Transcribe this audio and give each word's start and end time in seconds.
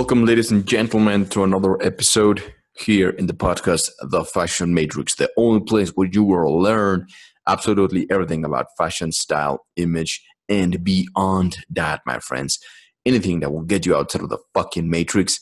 Welcome, 0.00 0.24
ladies 0.24 0.50
and 0.50 0.64
gentlemen, 0.64 1.26
to 1.26 1.44
another 1.44 1.80
episode 1.82 2.54
here 2.72 3.10
in 3.10 3.26
the 3.26 3.34
podcast, 3.34 3.90
The 4.00 4.24
Fashion 4.24 4.72
Matrix, 4.72 5.14
the 5.14 5.30
only 5.36 5.60
place 5.60 5.90
where 5.90 6.08
you 6.10 6.24
will 6.24 6.58
learn 6.58 7.06
absolutely 7.46 8.10
everything 8.10 8.42
about 8.42 8.68
fashion, 8.78 9.12
style, 9.12 9.66
image, 9.76 10.24
and 10.48 10.82
beyond 10.82 11.58
that, 11.68 12.00
my 12.06 12.18
friends. 12.18 12.58
Anything 13.04 13.40
that 13.40 13.52
will 13.52 13.60
get 13.60 13.84
you 13.84 13.94
outside 13.94 14.22
of 14.22 14.30
the 14.30 14.38
fucking 14.54 14.88
matrix 14.88 15.38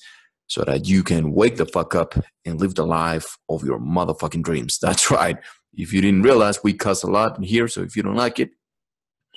so 0.49 0.65
that 0.65 0.89
you 0.89 1.05
can 1.05 1.31
wake 1.31 1.57
the 1.57 1.65
fuck 1.65 1.95
up 1.95 2.17
and 2.45 2.61
live 2.61 2.75
the 2.75 2.85
life 2.85 3.39
of 3.49 3.63
your 3.63 3.79
motherfucking 3.79 4.43
dreams. 4.43 4.77
That's 4.83 5.09
right. 5.09 5.37
If 5.75 5.93
you 5.93 6.01
didn't 6.01 6.23
realize, 6.23 6.65
we 6.65 6.73
cuss 6.73 7.05
a 7.05 7.07
lot 7.07 7.39
in 7.39 7.45
here, 7.45 7.69
so 7.69 7.83
if 7.83 7.95
you 7.97 8.03
don't 8.03 8.17
like 8.17 8.41
it, 8.41 8.51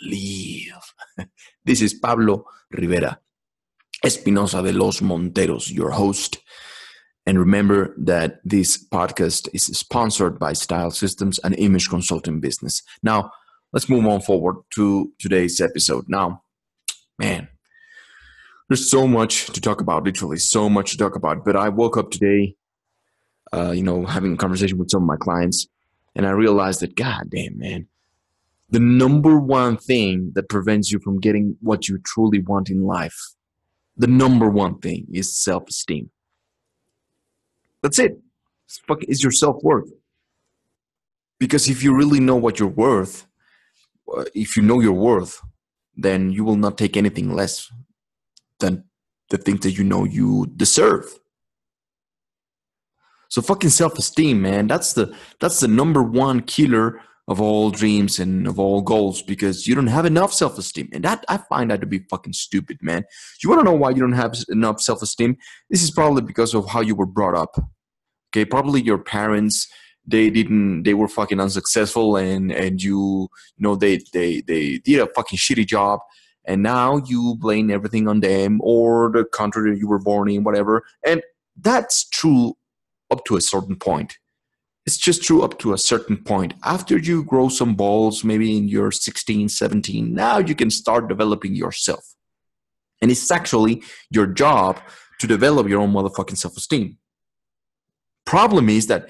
leave. 0.02 0.74
this 1.63 1.80
is 1.80 1.94
Pablo 1.94 2.44
Rivera 2.72 3.20
Espinosa 4.04 4.62
de 4.64 4.73
los 4.73 5.00
Monteros, 5.02 5.72
your 5.72 5.91
host. 5.91 6.40
And 7.26 7.38
remember 7.38 7.94
that 8.00 8.40
this 8.44 8.84
podcast 8.84 9.48
is 9.54 9.66
sponsored 9.66 10.40
by 10.40 10.54
Style 10.54 10.90
Systems 10.90 11.40
an 11.40 11.54
Image 11.54 11.88
Consulting 11.88 12.40
Business. 12.40 12.82
Now, 13.04 13.32
let's 13.74 13.90
move 13.90 14.05
on 14.07 14.22
forward 14.22 14.55
to 14.72 15.12
today's 15.20 15.62
episode. 15.62 16.05
Now, 16.07 16.41
man, 17.20 17.48
there's 18.70 18.90
so 18.90 19.07
much 19.07 19.48
to 19.48 19.62
talk 19.62 19.82
about, 19.82 20.04
literally, 20.04 20.38
so 20.38 20.68
much 20.68 20.91
to 20.91 20.98
talk 20.98 21.16
about. 21.16 21.46
But 21.46 21.55
I 21.55 21.70
woke 21.70 21.96
up 21.96 22.10
today, 22.10 22.55
uh, 23.54 23.72
you 23.72 23.84
know, 23.84 24.05
having 24.05 24.34
a 24.34 24.38
conversation 24.38 24.79
with 24.79 24.90
some 24.90 25.04
of 25.04 25.07
my 25.07 25.18
clients, 25.18 25.68
and 26.16 26.26
I 26.26 26.32
realized 26.32 26.79
that, 26.79 26.96
God 26.96 27.29
damn, 27.29 27.57
man, 27.57 27.88
the 28.72 28.79
number 28.79 29.38
one 29.38 29.77
thing 29.77 30.32
that 30.34 30.49
prevents 30.49 30.91
you 30.91 30.99
from 30.99 31.20
getting 31.20 31.57
what 31.62 31.88
you 31.88 31.99
truly 31.99 32.41
want 32.41 32.70
in 32.70 32.84
life 32.84 33.35
the 33.98 34.08
number 34.08 34.50
one 34.50 34.80
thing 34.80 35.08
is 35.12 35.36
self-esteem. 35.36 36.10
That's 37.82 38.00
it. 38.00 38.20
Fuck 38.88 39.04
is 39.04 39.22
your 39.22 39.32
self-worth. 39.32 39.92
Because 41.40 41.68
if 41.68 41.84
you 41.84 41.96
really 41.96 42.20
know 42.20 42.36
what 42.36 42.60
you're 42.60 42.70
worth, 42.70 43.26
uh, 44.16 44.26
if 44.34 44.56
you 44.56 44.64
know 44.64 44.80
your 44.80 44.94
worth, 44.94 45.42
then 45.96 46.32
you 46.32 46.44
will 46.44 46.56
not 46.56 46.78
take 46.78 46.96
anything 46.96 47.34
less 47.34 47.72
than 48.60 48.84
the 49.30 49.38
things 49.38 49.62
that 49.62 49.78
you 49.78 49.84
know 49.84 50.04
you 50.04 50.52
deserve. 50.56 51.06
So 53.30 53.42
fucking 53.42 53.70
self-esteem, 53.70 54.42
man. 54.42 54.68
That's 54.68 54.94
the 54.94 55.16
that's 55.40 55.62
the 55.62 55.68
number 55.68 56.04
one 56.04 56.42
killer 56.42 57.02
of 57.32 57.41
all 57.41 57.71
dreams 57.71 58.20
and 58.20 58.48
of 58.48 58.60
all 58.60 58.82
goals 58.82 59.21
because 59.21 59.68
you 59.68 59.74
don't 59.74 59.87
have 59.87 60.05
enough 60.05 60.34
self-esteem. 60.34 60.90
And 60.93 61.04
that 61.04 61.24
i 61.29 61.38
find 61.38 61.71
that 61.71 61.82
to 61.82 61.88
be 61.88 61.99
fucking 62.10 62.34
stupid 62.34 62.77
man. 62.82 63.05
You 63.41 63.49
want 63.49 63.62
to 63.62 63.65
know 63.65 63.73
why 63.73 63.91
you 63.91 64.01
don't 64.01 64.12
have 64.12 64.35
enough 64.50 64.81
self-esteem? 64.81 65.38
This 65.69 65.81
is 65.81 65.91
probably 65.91 66.22
because 66.22 66.53
of 66.53 66.69
how 66.69 66.81
you 66.81 66.96
were 66.96 67.06
brought 67.06 67.35
up. 67.35 67.56
Okay 68.29 68.46
probably 68.46 68.81
your 68.81 68.97
parents 68.97 69.68
they 70.06 70.29
didn't 70.29 70.84
they 70.84 70.94
were 70.94 71.07
fucking 71.07 71.40
unsuccessful 71.40 72.18
and 72.18 72.51
and 72.51 72.81
you 72.81 73.29
you 73.57 73.63
know 73.66 73.75
they 73.75 74.00
they 74.13 74.41
they 74.41 74.79
did 74.79 75.00
a 75.00 75.07
fucking 75.16 75.38
shitty 75.38 75.66
job 75.66 76.00
and 76.45 76.63
now 76.63 76.97
you 77.06 77.35
blame 77.40 77.69
everything 77.69 78.07
on 78.07 78.19
them 78.19 78.59
or 78.63 79.11
the 79.11 79.25
country 79.25 79.72
that 79.72 79.79
you 79.79 79.88
were 79.88 80.00
born 80.00 80.29
in 80.29 80.44
whatever. 80.44 80.83
And 81.06 81.22
that's 81.59 82.09
true 82.09 82.56
up 83.11 83.25
to 83.25 83.35
a 83.35 83.41
certain 83.41 83.75
point 83.75 84.17
it's 84.86 84.97
just 84.97 85.24
true 85.24 85.44
up 85.44 85.59
to 85.59 85.74
a 85.74 85.78
certain 85.78 86.18
point. 86.18 86.53
After 86.64 86.97
you 86.97 87.24
grow 87.24 87.50
some 87.50 87.75
balls, 87.75 88.24
maybe 88.24 88.58
in 88.58 88.68
your 88.68 88.92
16, 88.92 89.50
17, 89.50 90.14
now 90.14 90.40
you 90.40 90.56
can 90.56 90.72
start 90.72 91.08
developing 91.08 91.56
yourself. 91.56 92.03
And 93.02 93.12
it's 93.12 93.30
actually 93.31 93.84
your 94.09 94.28
job 94.28 94.80
to 95.19 95.28
develop 95.28 95.68
your 95.68 95.81
own 95.81 95.94
motherfucking 95.94 96.38
self 96.38 96.58
esteem. 96.58 96.97
Problem 98.25 98.69
is 98.69 98.88
that 98.88 99.09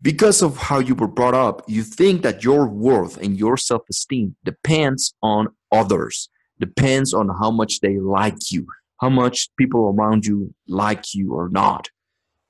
because 0.00 0.42
of 0.42 0.56
how 0.56 0.78
you 0.78 0.94
were 0.94 1.08
brought 1.08 1.34
up, 1.34 1.62
you 1.68 1.82
think 1.82 2.22
that 2.22 2.42
your 2.42 2.66
worth 2.66 3.16
and 3.18 3.38
your 3.38 3.56
self 3.56 3.82
esteem 3.90 4.36
depends 4.44 5.14
on 5.22 5.48
others, 5.70 6.28
depends 6.58 7.14
on 7.14 7.28
how 7.40 7.50
much 7.50 7.80
they 7.80 7.98
like 7.98 8.50
you, 8.50 8.66
how 9.00 9.10
much 9.10 9.48
people 9.56 9.94
around 9.94 10.24
you 10.24 10.54
like 10.66 11.14
you 11.14 11.34
or 11.34 11.48
not. 11.48 11.88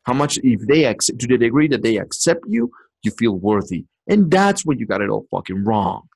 How 0.05 0.13
much, 0.13 0.39
if 0.43 0.61
they 0.67 0.85
accept, 0.85 1.21
to 1.21 1.27
the 1.27 1.39
degree 1.39 1.69
that 1.69 1.83
they 1.83 1.97
accept 1.97 2.45
you, 2.49 2.73
you 3.03 3.11
feel 3.13 3.33
worthy. 3.33 3.85
And 4.07 4.31
that's 4.31 4.65
when 4.65 4.79
you 4.79 4.87
got 4.87 5.01
it 5.01 5.09
all 5.09 5.27
fucking 5.31 5.65
wrong. 5.65 6.09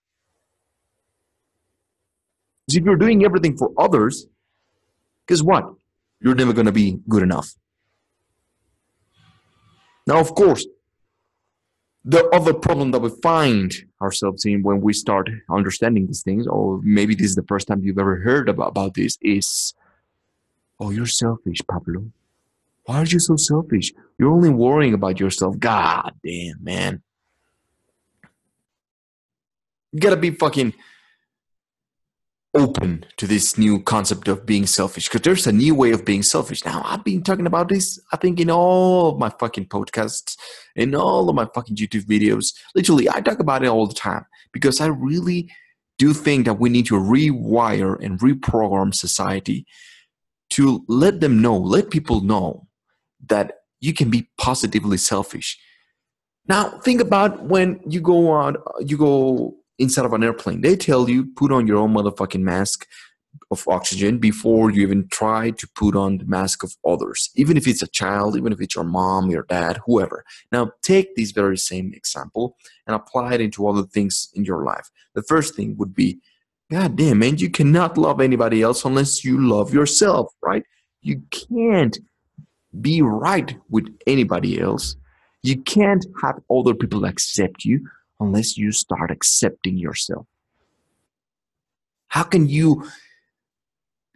Because 2.66 2.78
if 2.78 2.84
you're 2.84 2.96
doing 2.96 3.24
everything 3.24 3.56
for 3.56 3.72
others, 3.78 4.26
guess 5.28 5.42
what? 5.42 5.72
You're 6.20 6.34
never 6.34 6.52
going 6.52 6.66
to 6.66 6.72
be 6.72 6.98
good 7.08 7.22
enough. 7.22 7.54
Now, 10.06 10.18
of 10.18 10.34
course, 10.34 10.66
the 12.04 12.24
other 12.28 12.54
problem 12.54 12.92
that 12.92 13.00
we 13.00 13.10
find 13.22 13.72
ourselves 14.00 14.44
in 14.44 14.62
when 14.62 14.80
we 14.80 14.92
start 14.92 15.28
understanding 15.50 16.06
these 16.06 16.22
things, 16.22 16.46
or 16.46 16.80
maybe 16.82 17.14
this 17.14 17.26
is 17.26 17.34
the 17.34 17.42
first 17.42 17.66
time 17.66 17.82
you've 17.82 17.98
ever 17.98 18.16
heard 18.16 18.48
about, 18.48 18.68
about 18.68 18.94
this, 18.94 19.18
is 19.20 19.74
oh, 20.78 20.90
you're 20.90 21.06
selfish, 21.06 21.60
Pablo. 21.68 22.10
Why 22.86 22.98
are 22.98 23.04
you 23.04 23.18
so 23.18 23.36
selfish? 23.36 23.92
You're 24.18 24.32
only 24.32 24.48
worrying 24.48 24.94
about 24.94 25.20
yourself. 25.20 25.58
God 25.58 26.12
damn, 26.24 26.62
man. 26.62 27.02
You 29.92 30.00
gotta 30.00 30.16
be 30.16 30.30
fucking 30.30 30.72
open 32.54 33.04
to 33.16 33.26
this 33.26 33.58
new 33.58 33.82
concept 33.82 34.28
of 34.28 34.46
being 34.46 34.66
selfish 34.66 35.08
because 35.08 35.22
there's 35.22 35.46
a 35.46 35.52
new 35.52 35.74
way 35.74 35.90
of 35.90 36.04
being 36.04 36.22
selfish. 36.22 36.64
Now, 36.64 36.82
I've 36.84 37.04
been 37.04 37.22
talking 37.22 37.46
about 37.46 37.68
this, 37.68 38.00
I 38.12 38.16
think, 38.16 38.40
in 38.40 38.50
all 38.50 39.10
of 39.10 39.18
my 39.18 39.30
fucking 39.30 39.66
podcasts, 39.66 40.36
in 40.74 40.94
all 40.94 41.28
of 41.28 41.34
my 41.34 41.46
fucking 41.54 41.76
YouTube 41.76 42.04
videos. 42.04 42.54
Literally, 42.74 43.08
I 43.08 43.20
talk 43.20 43.40
about 43.40 43.64
it 43.64 43.68
all 43.68 43.86
the 43.86 43.94
time 43.94 44.24
because 44.52 44.80
I 44.80 44.86
really 44.86 45.50
do 45.98 46.12
think 46.12 46.46
that 46.46 46.60
we 46.60 46.68
need 46.68 46.86
to 46.86 46.94
rewire 46.94 48.02
and 48.02 48.20
reprogram 48.20 48.94
society 48.94 49.66
to 50.50 50.84
let 50.88 51.20
them 51.20 51.42
know, 51.42 51.56
let 51.56 51.90
people 51.90 52.20
know 52.20 52.66
that 53.28 53.60
you 53.80 53.92
can 53.92 54.10
be 54.10 54.28
positively 54.38 54.96
selfish. 54.96 55.58
Now, 56.48 56.78
think 56.80 57.00
about 57.00 57.42
when 57.44 57.80
you 57.88 58.00
go 58.00 58.30
on, 58.30 58.56
you 58.80 58.96
go 58.96 59.56
inside 59.78 60.04
of 60.04 60.12
an 60.12 60.22
airplane. 60.22 60.60
They 60.60 60.76
tell 60.76 61.08
you 61.10 61.26
put 61.36 61.52
on 61.52 61.66
your 61.66 61.78
own 61.78 61.92
motherfucking 61.92 62.40
mask 62.40 62.86
of 63.50 63.66
oxygen 63.68 64.18
before 64.18 64.70
you 64.70 64.82
even 64.82 65.06
try 65.08 65.50
to 65.50 65.68
put 65.74 65.94
on 65.94 66.18
the 66.18 66.24
mask 66.24 66.62
of 66.62 66.74
others, 66.86 67.30
even 67.34 67.56
if 67.56 67.66
it's 67.66 67.82
a 67.82 67.86
child, 67.88 68.36
even 68.36 68.52
if 68.52 68.60
it's 68.60 68.74
your 68.74 68.84
mom, 68.84 69.30
your 69.30 69.44
dad, 69.44 69.78
whoever. 69.86 70.24
Now, 70.52 70.70
take 70.82 71.14
this 71.14 71.32
very 71.32 71.58
same 71.58 71.92
example 71.94 72.56
and 72.86 72.96
apply 72.96 73.34
it 73.34 73.40
into 73.40 73.68
other 73.68 73.82
things 73.82 74.30
in 74.34 74.44
your 74.44 74.64
life. 74.64 74.90
The 75.14 75.22
first 75.22 75.54
thing 75.54 75.76
would 75.76 75.94
be, 75.94 76.18
God 76.70 76.96
damn, 76.96 77.18
man, 77.18 77.38
you 77.38 77.50
cannot 77.50 77.98
love 77.98 78.20
anybody 78.20 78.62
else 78.62 78.84
unless 78.84 79.24
you 79.24 79.38
love 79.46 79.72
yourself, 79.72 80.32
right? 80.42 80.64
You 81.02 81.22
can't 81.30 81.98
be 82.80 83.02
right 83.02 83.56
with 83.70 83.88
anybody 84.06 84.60
else. 84.60 84.96
You 85.42 85.60
can't 85.62 86.04
have 86.22 86.40
other 86.50 86.74
people 86.74 87.04
accept 87.04 87.64
you 87.64 87.88
unless 88.20 88.56
you 88.56 88.72
start 88.72 89.10
accepting 89.10 89.76
yourself. 89.76 90.26
How 92.08 92.22
can 92.22 92.48
you 92.48 92.86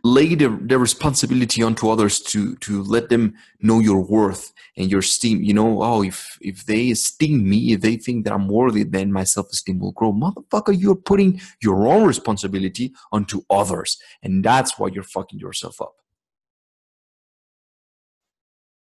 lay 0.02 0.34
the, 0.34 0.48
the 0.62 0.78
responsibility 0.78 1.62
onto 1.62 1.88
others 1.90 2.20
to 2.20 2.56
to 2.56 2.82
let 2.84 3.08
them 3.08 3.34
know 3.60 3.80
your 3.80 4.00
worth 4.00 4.52
and 4.76 4.90
your 4.90 5.00
esteem 5.00 5.42
you 5.42 5.52
know 5.52 5.82
oh 5.82 6.02
if 6.02 6.38
if 6.40 6.64
they 6.64 6.90
esteem 6.90 7.48
me 7.48 7.72
if 7.72 7.80
they 7.80 7.96
think 7.96 8.24
that 8.24 8.32
i'm 8.32 8.48
worthy 8.48 8.82
then 8.82 9.12
my 9.12 9.24
self-esteem 9.24 9.78
will 9.78 9.92
grow 9.92 10.12
motherfucker 10.12 10.74
you're 10.78 10.94
putting 10.94 11.40
your 11.62 11.86
own 11.86 12.06
responsibility 12.06 12.92
onto 13.12 13.42
others 13.50 13.98
and 14.22 14.42
that's 14.42 14.78
why 14.78 14.88
you're 14.88 15.02
fucking 15.02 15.38
yourself 15.38 15.80
up 15.82 15.99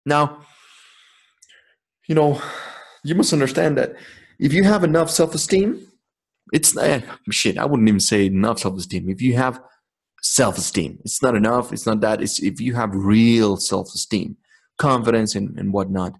now, 0.05 0.41
you 2.07 2.15
know, 2.15 2.41
you 3.03 3.15
must 3.15 3.33
understand 3.33 3.77
that 3.77 3.95
if 4.39 4.53
you 4.53 4.63
have 4.63 4.83
enough 4.83 5.09
self 5.09 5.35
esteem, 5.35 5.87
it's 6.51 6.75
eh, 6.77 7.01
shit. 7.29 7.57
I 7.57 7.65
wouldn't 7.65 7.87
even 7.87 7.99
say 7.99 8.25
enough 8.25 8.59
self 8.59 8.77
esteem. 8.77 9.09
If 9.09 9.21
you 9.21 9.35
have 9.35 9.61
self 10.21 10.57
esteem, 10.57 10.99
it's 11.03 11.21
not 11.21 11.35
enough. 11.35 11.71
It's 11.71 11.85
not 11.85 12.01
that. 12.01 12.21
It's 12.21 12.41
if 12.41 12.59
you 12.59 12.73
have 12.75 12.93
real 12.93 13.57
self 13.57 13.87
esteem, 13.93 14.37
confidence, 14.77 15.35
and, 15.35 15.57
and 15.57 15.73
whatnot, 15.73 16.13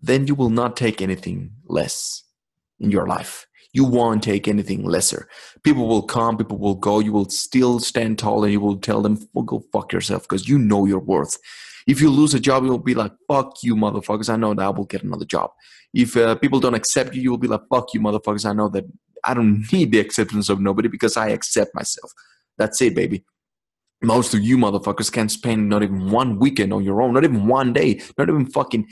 then 0.00 0.26
you 0.26 0.34
will 0.34 0.50
not 0.50 0.76
take 0.76 1.02
anything 1.02 1.50
less 1.66 2.24
in 2.78 2.90
your 2.90 3.06
life. 3.06 3.46
You 3.72 3.84
won't 3.84 4.22
take 4.22 4.48
anything 4.48 4.84
lesser. 4.84 5.28
People 5.62 5.86
will 5.86 6.02
come, 6.02 6.36
people 6.36 6.58
will 6.58 6.74
go. 6.74 6.98
You 6.98 7.12
will 7.12 7.28
still 7.28 7.78
stand 7.78 8.18
tall 8.18 8.42
and 8.42 8.52
you 8.52 8.60
will 8.60 8.78
tell 8.78 9.00
them, 9.00 9.28
well, 9.32 9.44
go 9.44 9.62
fuck 9.72 9.92
yourself 9.92 10.22
because 10.22 10.48
you 10.48 10.58
know 10.58 10.86
your 10.86 10.98
worth. 10.98 11.38
If 11.86 12.00
you 12.00 12.10
lose 12.10 12.34
a 12.34 12.40
job, 12.40 12.64
you'll 12.64 12.78
be 12.78 12.94
like, 12.94 13.12
fuck 13.28 13.54
you, 13.62 13.74
motherfuckers. 13.76 14.28
I 14.28 14.36
know 14.36 14.54
that 14.54 14.62
I 14.62 14.68
will 14.70 14.84
get 14.84 15.02
another 15.02 15.24
job. 15.24 15.50
If 15.92 16.16
uh, 16.16 16.36
people 16.36 16.60
don't 16.60 16.74
accept 16.74 17.14
you, 17.14 17.22
you 17.22 17.30
will 17.30 17.38
be 17.38 17.48
like, 17.48 17.62
fuck 17.70 17.88
you, 17.94 18.00
motherfuckers. 18.00 18.48
I 18.48 18.52
know 18.52 18.68
that 18.68 18.84
I 19.24 19.34
don't 19.34 19.64
need 19.72 19.92
the 19.92 20.00
acceptance 20.00 20.48
of 20.48 20.60
nobody 20.60 20.88
because 20.88 21.16
I 21.16 21.28
accept 21.28 21.74
myself. 21.74 22.12
That's 22.58 22.80
it, 22.82 22.94
baby. 22.94 23.24
Most 24.02 24.32
of 24.32 24.40
you 24.40 24.56
motherfuckers 24.56 25.12
can't 25.12 25.30
spend 25.30 25.68
not 25.68 25.82
even 25.82 26.10
one 26.10 26.38
weekend 26.38 26.72
on 26.72 26.84
your 26.84 27.02
own, 27.02 27.12
not 27.12 27.24
even 27.24 27.46
one 27.46 27.74
day, 27.74 28.00
not 28.16 28.30
even 28.30 28.46
fucking 28.46 28.88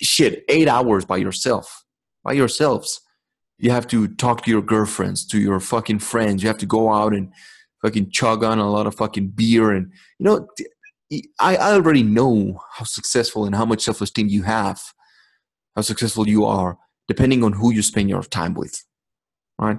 shit, 0.00 0.44
eight 0.48 0.68
hours 0.68 1.04
by 1.04 1.18
yourself, 1.18 1.84
by 2.24 2.32
yourselves. 2.32 3.00
You 3.58 3.70
have 3.72 3.86
to 3.88 4.08
talk 4.08 4.44
to 4.44 4.50
your 4.50 4.62
girlfriends, 4.62 5.26
to 5.26 5.38
your 5.38 5.60
fucking 5.60 5.98
friends. 5.98 6.42
You 6.42 6.48
have 6.48 6.58
to 6.58 6.66
go 6.66 6.92
out 6.92 7.12
and 7.12 7.30
fucking 7.82 8.10
chug 8.10 8.42
on 8.42 8.58
a 8.58 8.70
lot 8.70 8.86
of 8.86 8.94
fucking 8.94 9.28
beer. 9.28 9.72
And, 9.72 9.92
you 10.18 10.24
know, 10.24 10.48
I, 11.40 11.56
already 11.56 12.02
know 12.02 12.60
how 12.72 12.84
successful 12.84 13.46
and 13.46 13.54
how 13.54 13.64
much 13.64 13.82
self 13.82 14.00
esteem 14.00 14.28
you 14.28 14.42
have, 14.42 14.80
how 15.74 15.82
successful 15.82 16.28
you 16.28 16.44
are, 16.44 16.78
depending 17.06 17.42
on 17.42 17.54
who 17.54 17.72
you 17.72 17.82
spend 17.82 18.08
your 18.10 18.22
time 18.22 18.54
with, 18.54 18.84
right? 19.58 19.78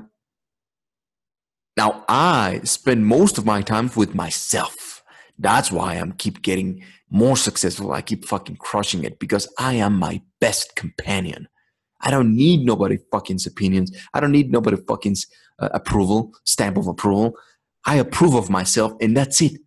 Now, 1.78 2.04
I 2.10 2.62
spend 2.64 3.06
most 3.06 3.38
of 3.38 3.46
my 3.46 3.62
time 3.62 3.92
with 3.96 4.16
myself. 4.16 5.04
That's 5.38 5.72
why 5.72 5.94
I'm 5.94 6.12
keep 6.14 6.42
getting 6.42 6.84
more 7.10 7.38
successful. 7.38 7.94
I 7.94 8.02
keep 8.02 8.26
fucking 8.26 8.58
crushing 8.58 9.04
it 9.04 9.20
because 9.20 9.48
I 9.58 9.76
am 9.76 9.98
my 9.98 10.22
best 10.42 10.76
companion. 10.76 11.48
I 12.02 12.12
don't 12.12 12.36
need 12.36 12.66
nobody 12.66 12.98
fucking's 13.12 13.46
opinions. 13.46 13.96
I 14.14 14.20
don't 14.20 14.32
need 14.32 14.52
nobody 14.52 14.78
fucking's 14.78 15.28
uh, 15.60 15.70
approval, 15.74 16.34
stamp 16.44 16.78
of 16.78 16.88
approval. 16.88 17.36
I 17.86 17.96
approve 17.96 18.36
of 18.36 18.50
myself, 18.50 18.94
and 19.00 19.16
that's 19.16 19.42
it. 19.42 19.62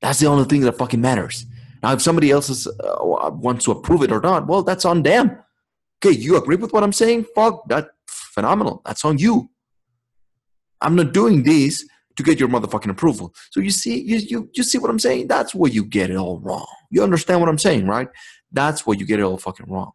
That's 0.00 0.20
the 0.20 0.26
only 0.26 0.44
thing 0.44 0.60
that 0.62 0.78
fucking 0.78 1.00
matters. 1.00 1.46
Now, 1.82 1.92
if 1.92 2.02
somebody 2.02 2.30
else 2.30 2.48
is, 2.50 2.66
uh, 2.66 3.30
wants 3.32 3.64
to 3.64 3.72
approve 3.72 4.02
it 4.02 4.12
or 4.12 4.20
not, 4.20 4.46
well, 4.46 4.62
that's 4.62 4.84
on 4.84 5.02
them. 5.02 5.38
Okay, 6.04 6.16
you 6.16 6.36
agree 6.36 6.56
with 6.56 6.72
what 6.72 6.82
I'm 6.82 6.92
saying? 6.92 7.26
Fuck, 7.34 7.68
that 7.68 7.90
phenomenal. 8.06 8.82
That's 8.84 9.04
on 9.04 9.18
you. 9.18 9.50
I'm 10.80 10.94
not 10.94 11.12
doing 11.12 11.42
this 11.42 11.86
to 12.16 12.22
get 12.22 12.40
your 12.40 12.48
motherfucking 12.48 12.90
approval. 12.90 13.34
So 13.50 13.60
you 13.60 13.70
see, 13.70 14.00
you, 14.00 14.16
you, 14.18 14.50
you 14.54 14.62
see 14.62 14.78
what 14.78 14.90
I'm 14.90 14.98
saying? 14.98 15.28
That's 15.28 15.54
where 15.54 15.70
you 15.70 15.84
get 15.84 16.10
it 16.10 16.16
all 16.16 16.40
wrong. 16.40 16.66
You 16.90 17.02
understand 17.02 17.40
what 17.40 17.48
I'm 17.48 17.58
saying, 17.58 17.86
right? 17.86 18.08
That's 18.52 18.86
where 18.86 18.96
you 18.96 19.06
get 19.06 19.20
it 19.20 19.22
all 19.22 19.38
fucking 19.38 19.66
wrong. 19.68 19.92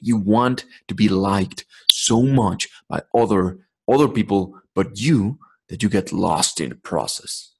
You 0.00 0.16
want 0.16 0.64
to 0.88 0.94
be 0.94 1.08
liked 1.08 1.64
so 1.88 2.22
much 2.22 2.68
by 2.88 3.02
other 3.14 3.60
other 3.86 4.08
people 4.08 4.58
but 4.74 4.98
you 4.98 5.38
that 5.68 5.82
you 5.82 5.88
get 5.88 6.12
lost 6.12 6.60
in 6.60 6.70
the 6.70 6.74
process. 6.74 7.53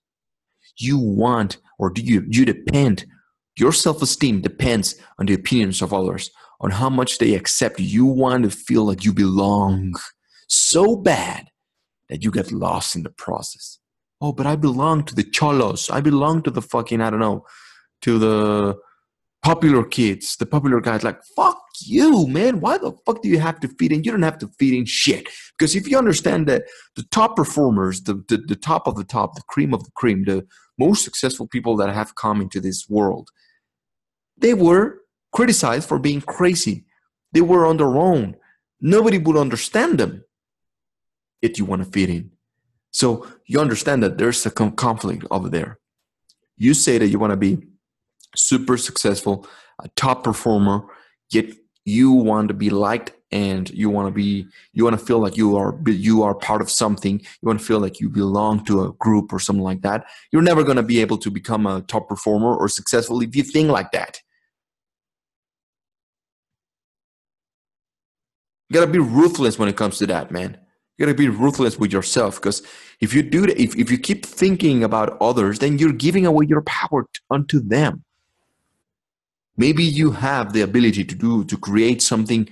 You 0.76 0.99
want 0.99 1.59
or 1.79 1.91
do 1.91 2.03
you 2.03 2.25
you 2.29 2.44
depend 2.44 3.06
your 3.56 3.73
self-esteem 3.73 4.41
depends 4.41 4.97
on 5.19 5.26
the 5.26 5.35
opinions 5.35 5.81
of 5.81 5.93
others, 5.93 6.31
on 6.61 6.71
how 6.71 6.91
much 6.91 7.19
they 7.19 7.35
accept 7.35 7.79
you. 7.79 7.87
You 7.87 8.05
want 8.06 8.44
to 8.44 8.50
feel 8.50 8.85
like 8.85 9.05
you 9.05 9.12
belong 9.12 9.94
so 10.49 10.97
bad 10.97 11.49
that 12.09 12.25
you 12.25 12.31
get 12.31 12.53
lost 12.53 12.97
in 12.97 13.03
the 13.03 13.11
process. 13.11 13.79
Oh, 14.21 14.32
but 14.32 14.47
I 14.47 14.56
belong 14.56 15.05
to 15.05 15.15
the 15.15 15.23
cholos. 15.23 15.91
I 15.91 16.00
belong 16.00 16.43
to 16.43 16.50
the 16.50 16.62
fucking, 16.62 17.00
I 17.00 17.11
don't 17.11 17.20
know, 17.20 17.44
to 18.03 18.19
the 18.19 18.77
popular 19.44 19.85
kids, 19.85 20.37
the 20.37 20.46
popular 20.46 20.81
guys. 20.81 21.05
Like, 21.05 21.23
fuck 21.37 21.61
you, 21.82 22.26
man. 22.26 22.61
Why 22.61 22.79
the 22.79 22.93
fuck 23.05 23.20
do 23.20 23.29
you 23.29 23.38
have 23.38 23.61
to 23.61 23.69
feed 23.69 23.93
in? 23.93 24.02
You 24.02 24.11
don't 24.11 24.23
have 24.23 24.38
to 24.38 24.49
feed 24.58 24.73
in 24.73 24.87
shit. 24.87 25.29
Because 25.56 25.76
if 25.76 25.87
you 25.87 25.99
understand 25.99 26.46
that 26.49 26.64
the 26.96 27.05
top 27.11 27.37
performers, 27.37 28.00
the, 28.02 28.14
the, 28.29 28.38
the 28.38 28.56
top 28.56 28.87
of 28.87 28.96
the 28.96 29.05
top, 29.05 29.35
the 29.35 29.43
cream 29.46 29.75
of 29.75 29.85
the 29.85 29.91
cream, 29.94 30.25
the 30.25 30.46
most 30.79 31.05
successful 31.05 31.46
people 31.46 31.76
that 31.76 31.94
have 31.94 32.14
come 32.14 32.41
into 32.41 32.58
this 32.58 32.88
world, 32.88 33.29
they 34.38 34.55
were 34.55 35.02
criticized 35.31 35.87
for 35.87 35.99
being 35.99 36.23
crazy. 36.23 36.87
They 37.32 37.43
were 37.43 37.67
on 37.67 37.76
their 37.76 37.96
own. 37.99 38.37
Nobody 38.81 39.19
would 39.19 39.37
understand 39.37 39.99
them 39.99 40.25
yet 41.43 41.58
you 41.58 41.67
want 41.67 41.85
to 41.85 41.91
fit 41.91 42.08
in. 42.08 42.31
So 42.93 43.26
you 43.44 43.61
understand 43.61 44.02
that 44.02 44.17
there's 44.17 44.46
a 44.46 44.50
conflict 44.50 45.26
over 45.31 45.50
there. 45.50 45.79
You 46.56 46.73
say 46.73 46.96
that 46.96 47.08
you 47.08 47.19
want 47.19 47.32
to 47.32 47.37
be 47.37 47.69
super 48.36 48.76
successful, 48.76 49.46
a 49.82 49.88
top 49.96 50.25
performer, 50.25 50.84
yet 51.31 51.46
you 51.84 52.12
want 52.12 52.48
to 52.48 52.54
be 52.54 52.70
liked 52.70 53.12
and 53.31 53.69
you 53.70 53.90
want 53.90 54.06
to 54.06 54.12
be 54.12 54.46
you 54.72 54.84
want 54.84 54.98
to 54.98 55.04
feel 55.04 55.19
like 55.19 55.36
you 55.36 55.56
are 55.56 55.76
you 55.86 56.22
are 56.22 56.34
part 56.34 56.62
of 56.62 56.70
something. 56.70 57.19
You 57.19 57.46
want 57.46 57.58
to 57.58 57.64
feel 57.64 57.81
like 57.81 58.00
you 58.00 58.08
belong 58.08 58.64
to 58.66 58.84
a 58.84 58.92
group 58.92 59.32
or 59.32 59.40
something 59.40 59.62
like 59.62 59.82
that. 59.82 60.06
You're 60.32 60.42
never 60.42 60.62
going 60.62 60.76
to 60.76 60.82
be 60.82 61.00
able 61.00 61.19
to 61.19 61.31
become 61.31 61.66
a 61.66 61.82
top 61.82 62.08
performer 62.08 62.54
or 62.56 62.69
successful 62.69 63.20
if 63.20 63.34
you 63.34 63.42
think 63.42 63.70
like 63.70 63.90
that. 63.90 64.20
You 68.70 68.75
got 68.75 68.86
to 68.86 68.92
be 68.92 68.98
ruthless 68.98 69.58
when 69.58 69.69
it 69.69 69.76
comes 69.76 69.98
to 69.98 70.06
that 70.06 70.31
man. 70.31 70.56
You 70.96 71.06
got 71.06 71.12
to 71.12 71.19
be 71.19 71.28
ruthless 71.28 71.76
with 71.76 71.92
yourself 71.92 72.36
because 72.36 72.62
if 73.00 73.12
you 73.12 73.22
do 73.22 73.44
if, 73.44 73.76
if 73.76 73.90
you 73.90 73.98
keep 73.98 74.25
thinking 74.25 74.84
about 74.84 75.19
others, 75.20 75.58
then 75.58 75.78
you're 75.78 75.92
giving 75.92 76.25
away 76.25 76.46
your 76.48 76.62
power 76.62 77.06
unto 77.31 77.60
them. 77.60 78.04
Maybe 79.56 79.85
you 79.85 80.11
have 80.12 80.53
the 80.53 80.62
ability 80.62 81.05
to 81.05 81.15
do 81.15 81.45
to 81.45 81.56
create 81.56 82.03
something 82.03 82.49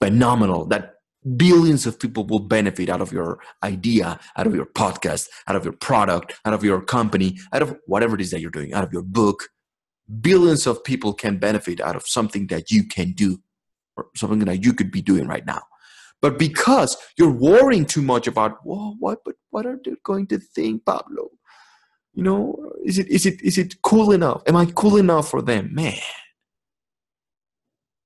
phenomenal 0.00 0.64
that 0.66 0.94
billions 1.36 1.86
of 1.86 1.98
people 1.98 2.26
will 2.26 2.38
benefit 2.40 2.88
out 2.88 3.00
of 3.00 3.12
your 3.12 3.38
idea, 3.62 4.18
out 4.36 4.46
of 4.46 4.54
your 4.54 4.66
podcast, 4.66 5.28
out 5.46 5.56
of 5.56 5.64
your 5.64 5.74
product, 5.74 6.34
out 6.44 6.54
of 6.54 6.64
your 6.64 6.80
company, 6.80 7.38
out 7.52 7.62
of 7.62 7.76
whatever 7.86 8.14
it 8.14 8.20
is 8.20 8.30
that 8.30 8.40
you're 8.40 8.50
doing, 8.50 8.72
out 8.72 8.84
of 8.84 8.92
your 8.92 9.02
book. 9.02 9.48
Billions 10.20 10.66
of 10.66 10.82
people 10.84 11.12
can 11.12 11.38
benefit 11.38 11.80
out 11.80 11.96
of 11.96 12.06
something 12.06 12.46
that 12.46 12.70
you 12.70 12.84
can 12.84 13.12
do 13.12 13.38
or 13.96 14.06
something 14.16 14.38
that 14.40 14.64
you 14.64 14.72
could 14.72 14.90
be 14.90 15.02
doing 15.02 15.26
right 15.26 15.44
now. 15.44 15.60
But 16.22 16.38
because 16.38 16.96
you're 17.16 17.30
worrying 17.30 17.84
too 17.84 18.02
much 18.02 18.26
about, 18.26 18.64
well, 18.64 18.96
what, 18.98 19.18
but 19.24 19.34
what 19.50 19.66
are 19.66 19.78
they 19.84 19.92
going 20.02 20.26
to 20.28 20.38
think, 20.38 20.84
Pablo? 20.84 21.30
You 22.14 22.24
know, 22.24 22.72
is 22.84 22.98
it 22.98 23.06
is 23.08 23.26
it 23.26 23.40
is 23.42 23.58
it 23.58 23.80
cool 23.82 24.10
enough? 24.10 24.42
Am 24.48 24.56
I 24.56 24.66
cool 24.66 24.96
enough 24.96 25.30
for 25.30 25.40
them, 25.40 25.72
man? 25.72 25.94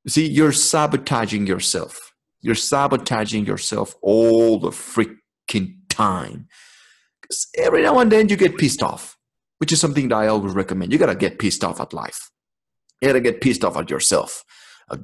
See, 0.07 0.29
you're 0.29 0.53
sabotaging 0.53 1.47
yourself. 1.47 2.13
You're 2.41 2.57
sabotaging 2.57 3.47
yourself 3.47 3.95
all 4.03 4.59
the 4.59 4.71
freaking 4.71 5.77
time. 5.89 6.49
Because 7.21 7.47
every 7.57 7.83
now 7.83 7.99
and 8.01 8.11
then 8.11 8.29
you 8.29 8.37
get 8.37 8.59
pissed 8.59 8.83
off, 8.83 9.17
which 9.59 9.73
is 9.73 9.81
something 9.81 10.09
that 10.09 10.17
I 10.17 10.27
always 10.27 10.55
recommend. 10.55 10.93
You 10.93 10.99
gotta 10.99 11.15
get 11.15 11.39
pissed 11.39 11.63
off 11.63 11.81
at 11.81 11.93
life. 11.93 12.31
You 13.01 13.09
gotta 13.09 13.21
get 13.21 13.41
pissed 13.41 13.65
off 13.65 13.77
at 13.77 13.91
yourself. 13.91 14.45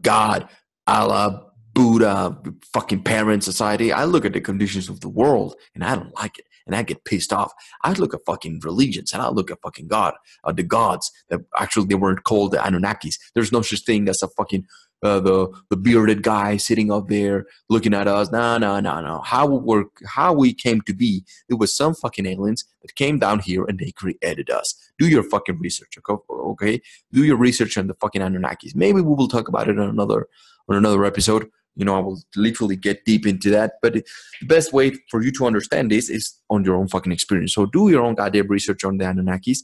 God, 0.02 0.49
Allah, 0.87 1.49
Buddha, 1.75 2.37
fucking 2.73 3.04
parent 3.04 3.44
society. 3.44 3.92
I 3.92 4.04
look 4.04 4.25
at 4.25 4.32
the 4.32 4.40
conditions 4.40 4.88
of 4.88 5.00
the 5.00 5.08
world 5.08 5.54
and 5.76 5.84
I 5.84 5.94
don't 5.94 6.14
like 6.16 6.38
it. 6.38 6.46
And 6.66 6.75
I 6.75 6.82
get 6.82 7.04
pissed 7.04 7.32
off. 7.32 7.52
I 7.84 7.92
look 7.92 8.14
at 8.14 8.20
fucking 8.26 8.61
religions 8.64 9.12
and 9.12 9.23
I 9.23 9.28
look 9.28 9.50
at 9.50 9.62
fucking 9.62 9.87
God, 9.87 10.14
uh, 10.44 10.52
the 10.52 10.64
gods 10.64 11.11
that 11.30 11.40
actually 11.58 11.87
they 11.87 11.94
weren't 11.94 12.25
called 12.25 12.50
the 12.50 12.58
Anunnakis. 12.58 13.14
There's 13.34 13.52
no 13.52 13.62
such 13.62 13.84
thing 13.84 14.08
as 14.08 14.23
a 14.23 14.28
fucking 14.28 14.66
uh, 15.02 15.21
the 15.21 15.49
the 15.71 15.76
bearded 15.76 16.23
guy 16.23 16.57
sitting 16.57 16.90
up 16.90 17.09
there 17.09 17.47
looking 17.69 17.95
at 17.95 18.09
us. 18.09 18.31
No, 18.33 18.59
no, 18.59 18.81
no, 18.81 19.00
no. 19.00 19.21
How 19.25 19.47
we 19.47 19.59
were, 19.59 19.85
how 20.07 20.33
we 20.33 20.52
came 20.52 20.81
to 20.83 20.95
be? 20.95 21.25
It 21.49 21.55
was 21.55 21.76
some 21.76 21.95
fucking 21.95 22.26
aliens 22.26 22.64
that 22.83 22.95
came 22.95 23.19
down 23.19 23.40
here 23.40 23.64
and 23.64 23.78
they 23.78 23.93
created 23.93 24.50
us. 24.50 24.75
Do 24.99 25.09
your 25.09 25.23
fucking 25.23 25.59
research, 25.59 25.97
okay? 26.31 26.81
Do 27.12 27.25
your 27.25 27.37
research 27.37 27.78
on 27.78 27.87
the 27.87 27.95
fucking 27.95 28.23
Anunnakis. 28.23 28.75
Maybe 28.75 29.00
we 29.00 29.14
will 29.14 29.28
talk 29.28 29.49
about 29.49 29.69
it 29.69 29.78
on 29.78 29.88
another 29.88 30.28
on 30.69 30.76
another 30.76 31.05
episode 31.05 31.49
you 31.78 31.85
know, 31.85 31.95
I 31.95 32.00
will 32.00 32.21
literally 32.35 32.76
get 32.76 33.05
deep 33.05 33.25
into 33.25 33.50
that. 33.50 33.75
But 33.81 33.95
the 33.95 34.47
best 34.47 34.73
way 34.73 34.93
for 35.11 35.23
you 35.23 35.31
to 35.33 35.47
understand 35.47 35.90
this 35.93 36.11
is 36.11 36.35
on 36.50 36.64
your 36.64 36.75
own 36.75 36.88
fucking 36.88 37.12
experience. 37.12 37.55
So 37.55 37.67
do 37.67 37.88
your 37.88 38.02
own 38.02 38.17
goddamn 38.17 38.49
research 38.49 38.85
on 38.85 38.99
the 38.99 39.05
Anunnakis. 39.05 39.61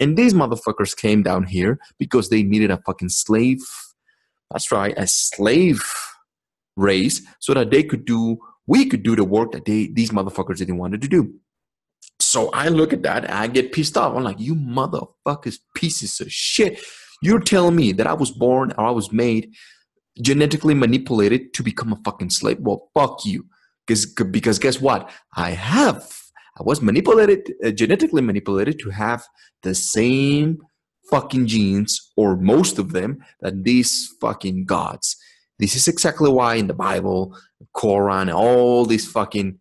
And 0.00 0.16
these 0.16 0.32
motherfuckers 0.32 0.96
came 0.96 1.22
down 1.22 1.44
here 1.44 1.78
because 1.98 2.30
they 2.30 2.42
needed 2.42 2.70
a 2.70 2.78
fucking 2.78 3.10
slave. 3.10 3.60
That's 4.52 4.70
right, 4.70 4.94
a 4.96 5.06
slave 5.06 5.82
race, 6.76 7.22
so 7.40 7.54
that 7.54 7.70
they 7.70 7.82
could 7.82 8.04
do, 8.04 8.38
we 8.66 8.86
could 8.86 9.02
do 9.02 9.16
the 9.16 9.24
work 9.24 9.52
that 9.52 9.64
they 9.64 9.88
these 9.88 10.10
motherfuckers 10.10 10.58
didn't 10.58 10.78
want 10.78 11.00
to 11.00 11.08
do. 11.08 11.34
So 12.20 12.50
I 12.50 12.68
look 12.68 12.92
at 12.92 13.02
that, 13.02 13.24
and 13.24 13.34
I 13.34 13.46
get 13.46 13.72
pissed 13.72 13.96
off. 13.96 14.14
I'm 14.14 14.22
like, 14.22 14.38
you 14.38 14.54
motherfuckers, 14.54 15.58
pieces 15.74 16.20
of 16.20 16.32
shit. 16.32 16.80
You're 17.22 17.40
telling 17.40 17.76
me 17.76 17.92
that 17.92 18.06
I 18.06 18.14
was 18.14 18.30
born 18.30 18.72
or 18.76 18.86
I 18.86 18.90
was 18.90 19.12
made 19.12 19.52
genetically 20.20 20.74
manipulated 20.74 21.54
to 21.54 21.62
become 21.62 21.92
a 21.92 22.00
fucking 22.04 22.30
slave. 22.30 22.58
Well, 22.60 22.90
fuck 22.94 23.24
you. 23.24 23.46
Because 23.86 24.06
because 24.06 24.58
guess 24.58 24.80
what? 24.80 25.10
I 25.36 25.50
have. 25.50 26.20
I 26.58 26.62
was 26.62 26.82
manipulated, 26.82 27.52
uh, 27.64 27.70
genetically 27.70 28.22
manipulated 28.22 28.78
to 28.80 28.90
have 28.90 29.24
the 29.62 29.74
same 29.74 30.58
fucking 31.12 31.46
genes, 31.46 32.10
or 32.16 32.36
most 32.36 32.78
of 32.78 32.92
them, 32.92 33.18
that 33.42 33.64
these 33.64 34.08
fucking 34.18 34.64
gods. 34.64 35.16
This 35.58 35.76
is 35.76 35.86
exactly 35.86 36.30
why 36.30 36.54
in 36.54 36.68
the 36.68 36.74
Bible, 36.88 37.36
Quran, 37.76 38.34
all 38.34 38.86
these 38.86 39.06
fucking 39.10 39.58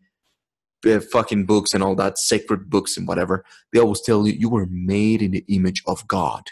uh, 0.87 1.01
fucking 1.11 1.45
books 1.45 1.73
and 1.73 1.83
all 1.83 1.95
that 1.95 2.17
sacred 2.17 2.69
books 2.69 2.95
and 2.95 3.05
whatever, 3.05 3.43
they 3.71 3.79
always 3.81 4.01
tell 4.01 4.25
you 4.25 4.33
you 4.33 4.49
were 4.49 4.67
made 4.71 5.21
in 5.21 5.31
the 5.31 5.45
image 5.49 5.83
of 5.85 6.07
God 6.07 6.43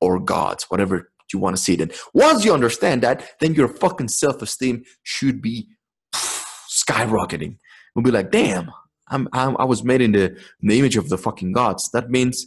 or 0.00 0.20
gods, 0.20 0.64
whatever 0.68 1.10
you 1.32 1.40
want 1.40 1.56
to 1.56 1.62
see 1.62 1.74
it 1.74 1.80
in. 1.80 1.90
Once 2.14 2.44
you 2.44 2.54
understand 2.54 3.02
that, 3.02 3.28
then 3.40 3.52
your 3.52 3.68
fucking 3.68 4.08
self 4.08 4.40
esteem 4.40 4.84
should 5.02 5.42
be 5.42 5.68
skyrocketing. 6.14 7.58
We'll 7.94 8.04
be 8.04 8.12
like, 8.12 8.30
damn, 8.30 8.70
I'm, 9.08 9.28
I'm, 9.32 9.56
i 9.58 9.64
was 9.64 9.82
made 9.82 10.02
in 10.02 10.12
the, 10.12 10.30
in 10.62 10.68
the 10.68 10.78
image 10.78 10.96
of 10.96 11.08
the 11.08 11.18
fucking 11.18 11.52
gods. 11.52 11.90
That 11.92 12.10
means 12.10 12.46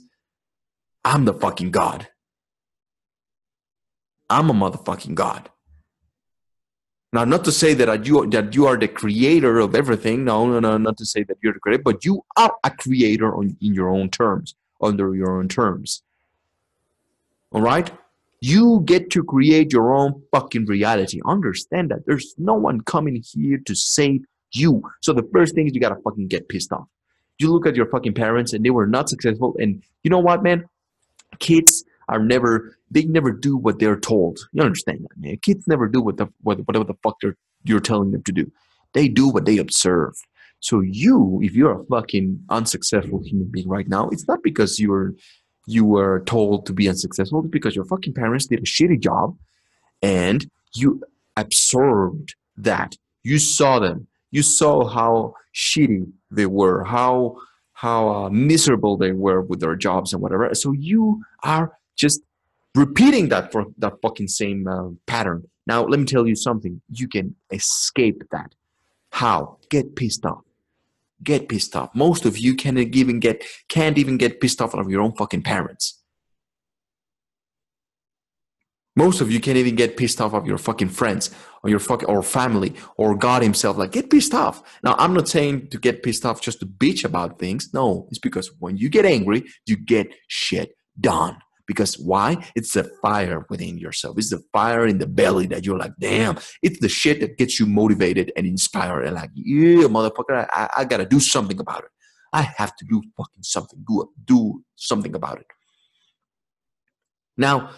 I'm 1.03 1.25
the 1.25 1.33
fucking 1.33 1.71
God. 1.71 2.07
I'm 4.29 4.49
a 4.49 4.53
motherfucking 4.53 5.15
God. 5.15 5.49
Now, 7.11 7.25
not 7.25 7.43
to 7.45 7.51
say 7.51 7.73
that 7.73 8.05
you 8.05 8.27
that 8.27 8.53
you 8.53 8.67
are 8.67 8.77
the 8.77 8.87
creator 8.87 9.59
of 9.59 9.73
everything. 9.73 10.23
No, 10.25 10.45
no, 10.47 10.59
no, 10.59 10.77
not 10.77 10.97
to 10.97 11.05
say 11.05 11.23
that 11.23 11.37
you're 11.41 11.53
the 11.53 11.59
creator, 11.59 11.81
but 11.83 12.05
you 12.05 12.23
are 12.37 12.55
a 12.63 12.69
creator 12.69 13.35
on, 13.35 13.57
in 13.61 13.73
your 13.73 13.89
own 13.89 14.09
terms, 14.09 14.53
under 14.79 15.15
your 15.15 15.39
own 15.39 15.47
terms. 15.47 16.03
All 17.51 17.61
right, 17.61 17.91
you 18.41 18.81
get 18.85 19.09
to 19.11 19.23
create 19.23 19.73
your 19.73 19.91
own 19.91 20.21
fucking 20.31 20.67
reality. 20.67 21.19
Understand 21.25 21.89
that 21.89 22.05
there's 22.05 22.35
no 22.37 22.53
one 22.53 22.81
coming 22.81 23.23
here 23.33 23.57
to 23.65 23.73
save 23.73 24.25
you. 24.51 24.83
So 25.01 25.13
the 25.13 25.27
first 25.33 25.55
thing 25.55 25.65
is 25.65 25.73
you 25.73 25.81
gotta 25.81 25.99
fucking 26.03 26.27
get 26.27 26.47
pissed 26.47 26.71
off. 26.71 26.87
You 27.39 27.51
look 27.51 27.65
at 27.65 27.75
your 27.75 27.87
fucking 27.87 28.13
parents 28.13 28.53
and 28.53 28.63
they 28.63 28.69
were 28.69 28.85
not 28.85 29.09
successful, 29.09 29.55
and 29.57 29.81
you 30.03 30.11
know 30.11 30.19
what, 30.19 30.43
man? 30.43 30.65
Kids 31.37 31.83
are 32.07 32.19
never 32.19 32.75
they 32.91 33.03
never 33.03 33.31
do 33.31 33.55
what 33.55 33.79
they're 33.79 33.99
told. 33.99 34.39
You 34.51 34.63
understand 34.63 35.01
that, 35.03 35.17
man? 35.17 35.37
Kids 35.37 35.67
never 35.67 35.87
do 35.87 36.01
what 36.01 36.17
the 36.17 36.27
what, 36.41 36.59
whatever 36.67 36.85
the 36.85 36.95
fuck 37.03 37.17
they're 37.21 37.35
you're 37.63 37.79
telling 37.79 38.11
them 38.11 38.23
to 38.23 38.31
do. 38.31 38.51
They 38.93 39.07
do 39.07 39.29
what 39.29 39.45
they 39.45 39.57
observe. 39.57 40.13
So 40.61 40.81
you, 40.81 41.39
if 41.41 41.53
you're 41.53 41.81
a 41.81 41.85
fucking 41.85 42.43
unsuccessful 42.49 43.21
human 43.23 43.49
being 43.49 43.69
right 43.69 43.87
now, 43.87 44.09
it's 44.09 44.27
not 44.27 44.43
because 44.43 44.79
you're 44.79 45.13
you 45.67 45.85
were 45.85 46.23
told 46.25 46.65
to 46.65 46.73
be 46.73 46.89
unsuccessful, 46.89 47.41
it's 47.41 47.49
because 47.49 47.75
your 47.75 47.85
fucking 47.85 48.13
parents 48.13 48.47
did 48.47 48.59
a 48.59 48.63
shitty 48.63 48.99
job 48.99 49.37
and 50.01 50.49
you 50.73 51.01
absorbed 51.37 52.35
that. 52.57 52.95
You 53.23 53.37
saw 53.37 53.79
them. 53.79 54.07
You 54.31 54.41
saw 54.41 54.87
how 54.87 55.35
shitty 55.53 56.11
they 56.31 56.47
were, 56.47 56.83
how 56.83 57.37
how 57.79 58.09
uh, 58.09 58.29
miserable 58.29 58.97
they 58.97 59.13
were 59.13 59.41
with 59.41 59.61
their 59.61 59.73
jobs 59.73 60.11
and 60.11 60.21
whatever. 60.21 60.53
So 60.53 60.73
you 60.73 61.23
are 61.43 61.77
just 61.95 62.19
repeating 62.75 63.29
that 63.29 63.53
for 63.53 63.67
that 63.77 63.93
fucking 64.01 64.27
same 64.27 64.67
uh, 64.67 64.89
pattern. 65.07 65.47
Now, 65.65 65.85
let 65.85 65.97
me 65.97 66.05
tell 66.05 66.27
you 66.27 66.35
something. 66.35 66.81
You 66.89 67.07
can 67.07 67.35
escape 67.51 68.23
that. 68.31 68.53
How? 69.11 69.59
Get 69.69 69.95
pissed 69.95 70.25
off. 70.25 70.43
Get 71.23 71.47
pissed 71.47 71.73
off. 71.73 71.95
Most 71.95 72.25
of 72.25 72.37
you 72.37 72.53
can't 72.53 72.77
even 72.77 73.21
get 73.21 73.45
can't 73.69 73.97
even 73.97 74.17
get 74.17 74.41
pissed 74.41 74.61
off 74.61 74.73
of 74.73 74.89
your 74.89 75.01
own 75.01 75.13
fucking 75.13 75.43
parents. 75.43 76.01
Most 78.99 79.21
of 79.21 79.31
you 79.31 79.39
can't 79.39 79.55
even 79.55 79.75
get 79.75 79.95
pissed 79.95 80.19
off 80.19 80.33
of 80.33 80.45
your 80.45 80.57
fucking 80.57 80.89
friends 80.89 81.31
or 81.63 81.69
your 81.69 81.79
fucking 81.79 82.09
or 82.09 82.21
family 82.21 82.73
or 82.97 83.15
God 83.15 83.41
Himself. 83.41 83.77
Like 83.77 83.93
get 83.93 84.09
pissed 84.09 84.33
off. 84.33 84.61
Now 84.83 84.95
I'm 84.99 85.13
not 85.13 85.29
saying 85.29 85.69
to 85.69 85.77
get 85.79 86.03
pissed 86.03 86.25
off 86.25 86.41
just 86.41 86.59
to 86.59 86.65
bitch 86.65 87.05
about 87.05 87.39
things. 87.39 87.69
No, 87.73 88.07
it's 88.09 88.19
because 88.19 88.51
when 88.59 88.75
you 88.75 88.89
get 88.89 89.05
angry, 89.05 89.45
you 89.65 89.77
get 89.77 90.07
shit 90.27 90.73
done. 90.99 91.37
Because 91.65 91.97
why? 91.97 92.45
It's 92.57 92.73
the 92.73 92.91
fire 93.01 93.45
within 93.49 93.77
yourself. 93.77 94.17
It's 94.17 94.31
the 94.31 94.43
fire 94.51 94.85
in 94.85 94.97
the 94.97 95.07
belly 95.07 95.45
that 95.47 95.65
you're 95.65 95.77
like, 95.77 95.93
damn. 95.97 96.37
It's 96.61 96.79
the 96.81 96.89
shit 96.89 97.21
that 97.21 97.37
gets 97.37 97.57
you 97.57 97.67
motivated 97.67 98.33
and 98.35 98.45
inspired 98.45 99.05
and 99.05 99.15
like, 99.15 99.31
yeah, 99.33 99.87
motherfucker, 99.87 100.45
I, 100.51 100.69
I 100.79 100.83
gotta 100.83 101.05
do 101.05 101.21
something 101.21 101.59
about 101.59 101.85
it. 101.85 101.91
I 102.33 102.41
have 102.41 102.75
to 102.75 102.85
do 102.85 103.01
fucking 103.15 103.43
something. 103.43 103.79
Do, 103.87 104.09
do 104.25 104.61
something 104.75 105.15
about 105.15 105.39
it. 105.39 105.47
Now, 107.37 107.69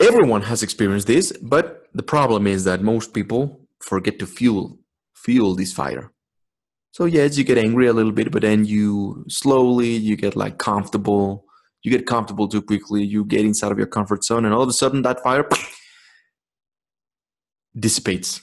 everyone 0.00 0.42
has 0.42 0.62
experienced 0.62 1.06
this, 1.06 1.32
but 1.42 1.86
the 1.94 2.02
problem 2.02 2.46
is 2.46 2.64
that 2.64 2.82
most 2.82 3.14
people 3.14 3.60
forget 3.80 4.18
to 4.18 4.26
fuel 4.26 4.78
fuel 5.14 5.54
this 5.54 5.72
fire. 5.72 6.12
So 6.92 7.04
yes, 7.04 7.36
you 7.36 7.44
get 7.44 7.58
angry 7.58 7.88
a 7.88 7.92
little 7.92 8.12
bit, 8.12 8.30
but 8.30 8.42
then 8.42 8.64
you 8.64 9.24
slowly 9.28 9.96
you 9.96 10.16
get 10.16 10.36
like 10.36 10.58
comfortable 10.58 11.46
you 11.86 11.92
get 11.92 12.04
comfortable 12.04 12.48
too 12.48 12.62
quickly, 12.62 13.04
you 13.04 13.24
get 13.24 13.44
inside 13.44 13.70
of 13.70 13.78
your 13.78 13.86
comfort 13.86 14.24
zone, 14.24 14.44
and 14.44 14.52
all 14.52 14.62
of 14.62 14.68
a 14.68 14.72
sudden 14.72 15.02
that 15.02 15.22
fire 15.22 15.48
dissipates, 17.78 18.40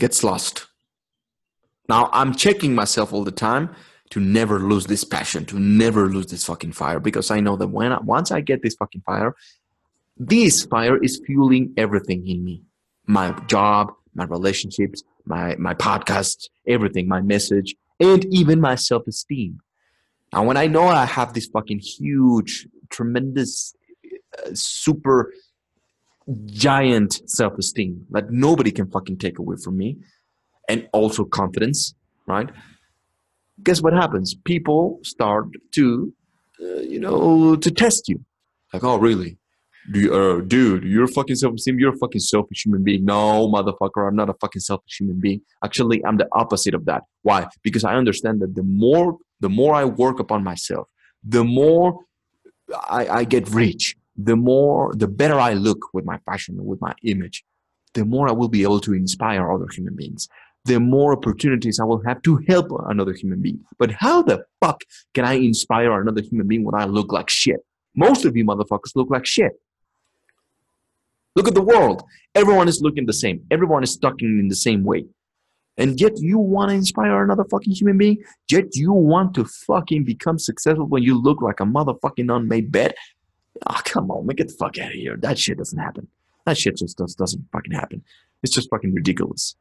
gets 0.00 0.24
lost. 0.24 0.66
Now 1.88 2.10
I'm 2.12 2.34
checking 2.34 2.74
myself 2.74 3.12
all 3.12 3.22
the 3.22 3.30
time 3.30 3.70
to 4.10 4.18
never 4.18 4.58
lose 4.58 4.86
this 4.86 5.04
passion, 5.04 5.44
to 5.44 5.60
never 5.60 6.08
lose 6.08 6.26
this 6.26 6.44
fucking 6.44 6.72
fire, 6.72 6.98
because 6.98 7.30
I 7.30 7.38
know 7.38 7.54
that 7.54 7.68
when 7.68 7.92
I, 7.92 8.00
once 8.00 8.32
I 8.32 8.40
get 8.40 8.62
this 8.62 8.74
fucking 8.74 9.02
fire, 9.02 9.36
this 10.16 10.64
fire 10.64 11.02
is 11.02 11.20
fueling 11.26 11.72
everything 11.76 12.26
in 12.26 12.44
me, 12.44 12.62
my 13.06 13.32
job, 13.46 13.92
my 14.14 14.24
relationships, 14.24 15.02
my 15.24 15.56
my 15.56 15.74
podcast, 15.74 16.48
everything, 16.66 17.08
my 17.08 17.20
message, 17.20 17.74
and 17.98 18.24
even 18.26 18.60
my 18.60 18.74
self 18.74 19.06
esteem. 19.06 19.60
And 20.32 20.46
when 20.46 20.56
I 20.56 20.66
know 20.66 20.86
I 20.88 21.04
have 21.04 21.32
this 21.32 21.46
fucking 21.46 21.78
huge, 21.80 22.66
tremendous, 22.90 23.74
uh, 24.44 24.50
super 24.52 25.32
giant 26.46 27.28
self 27.28 27.58
esteem 27.58 28.06
that 28.10 28.30
nobody 28.30 28.70
can 28.70 28.90
fucking 28.90 29.18
take 29.18 29.38
away 29.38 29.56
from 29.62 29.76
me, 29.76 29.98
and 30.68 30.88
also 30.92 31.24
confidence, 31.24 31.94
right? 32.26 32.50
Guess 33.62 33.82
what 33.82 33.92
happens? 33.92 34.34
People 34.34 34.98
start 35.02 35.46
to, 35.72 36.12
uh, 36.60 36.80
you 36.80 36.98
know, 36.98 37.56
to 37.56 37.70
test 37.70 38.08
you. 38.08 38.24
Like, 38.72 38.82
oh, 38.82 38.96
really? 38.96 39.38
Uh, 39.92 40.40
dude, 40.40 40.84
you're 40.84 41.06
fucking 41.06 41.36
self-esteem. 41.36 41.78
You're 41.78 41.94
a 41.94 41.98
fucking 41.98 42.20
selfish 42.20 42.64
human 42.64 42.82
being. 42.82 43.04
No, 43.04 43.48
motherfucker, 43.48 44.08
I'm 44.08 44.16
not 44.16 44.30
a 44.30 44.34
fucking 44.34 44.60
selfish 44.60 44.98
human 44.98 45.20
being. 45.20 45.42
Actually, 45.62 46.04
I'm 46.04 46.16
the 46.16 46.28
opposite 46.32 46.74
of 46.74 46.86
that. 46.86 47.02
Why? 47.22 47.46
Because 47.62 47.84
I 47.84 47.94
understand 47.94 48.40
that 48.40 48.54
the 48.54 48.62
more 48.62 49.18
the 49.40 49.48
more 49.48 49.74
I 49.74 49.84
work 49.84 50.20
upon 50.20 50.42
myself, 50.42 50.88
the 51.22 51.44
more 51.44 52.00
I, 52.88 53.06
I 53.08 53.24
get 53.24 53.48
rich, 53.50 53.96
the 54.16 54.36
more 54.36 54.94
the 54.94 55.08
better 55.08 55.38
I 55.38 55.52
look 55.52 55.92
with 55.92 56.04
my 56.04 56.18
fashion, 56.24 56.56
with 56.64 56.80
my 56.80 56.94
image, 57.02 57.44
the 57.92 58.04
more 58.04 58.28
I 58.28 58.32
will 58.32 58.48
be 58.48 58.62
able 58.62 58.80
to 58.80 58.94
inspire 58.94 59.50
other 59.52 59.66
human 59.72 59.96
beings. 59.96 60.28
The 60.66 60.80
more 60.80 61.12
opportunities 61.12 61.78
I 61.78 61.84
will 61.84 62.02
have 62.06 62.22
to 62.22 62.40
help 62.48 62.68
another 62.88 63.12
human 63.12 63.42
being. 63.42 63.60
But 63.78 63.90
how 63.90 64.22
the 64.22 64.44
fuck 64.62 64.80
can 65.12 65.26
I 65.26 65.34
inspire 65.34 66.00
another 66.00 66.22
human 66.22 66.48
being 66.48 66.64
when 66.64 66.74
I 66.74 66.86
look 66.86 67.12
like 67.12 67.28
shit? 67.28 67.60
Most 67.94 68.24
of 68.24 68.34
you 68.34 68.46
motherfuckers 68.46 68.96
look 68.96 69.10
like 69.10 69.26
shit. 69.26 69.52
Look 71.36 71.48
at 71.48 71.54
the 71.54 71.62
world. 71.62 72.02
Everyone 72.34 72.68
is 72.68 72.80
looking 72.80 73.06
the 73.06 73.12
same. 73.12 73.44
Everyone 73.50 73.82
is 73.82 73.96
talking 73.96 74.38
in 74.38 74.48
the 74.48 74.54
same 74.54 74.84
way. 74.84 75.06
And 75.76 76.00
yet 76.00 76.12
you 76.18 76.38
want 76.38 76.70
to 76.70 76.76
inspire 76.76 77.22
another 77.24 77.44
fucking 77.50 77.72
human 77.72 77.98
being? 77.98 78.22
Yet 78.48 78.76
you 78.76 78.92
want 78.92 79.34
to 79.34 79.44
fucking 79.44 80.04
become 80.04 80.38
successful 80.38 80.86
when 80.86 81.02
you 81.02 81.20
look 81.20 81.42
like 81.42 81.58
a 81.58 81.64
motherfucking 81.64 82.34
unmade 82.34 82.70
bed? 82.70 82.94
Ah, 83.66 83.76
oh, 83.78 83.82
come 83.84 84.10
on, 84.10 84.26
man, 84.26 84.36
get 84.36 84.48
the 84.48 84.54
fuck 84.54 84.78
out 84.78 84.88
of 84.88 84.94
here. 84.94 85.16
That 85.16 85.38
shit 85.38 85.58
doesn't 85.58 85.78
happen. 85.78 86.08
That 86.46 86.58
shit 86.58 86.76
just 86.76 86.98
does, 86.98 87.14
doesn't 87.14 87.46
fucking 87.50 87.72
happen. 87.72 88.04
It's 88.42 88.54
just 88.54 88.70
fucking 88.70 88.94
ridiculous. 88.94 89.56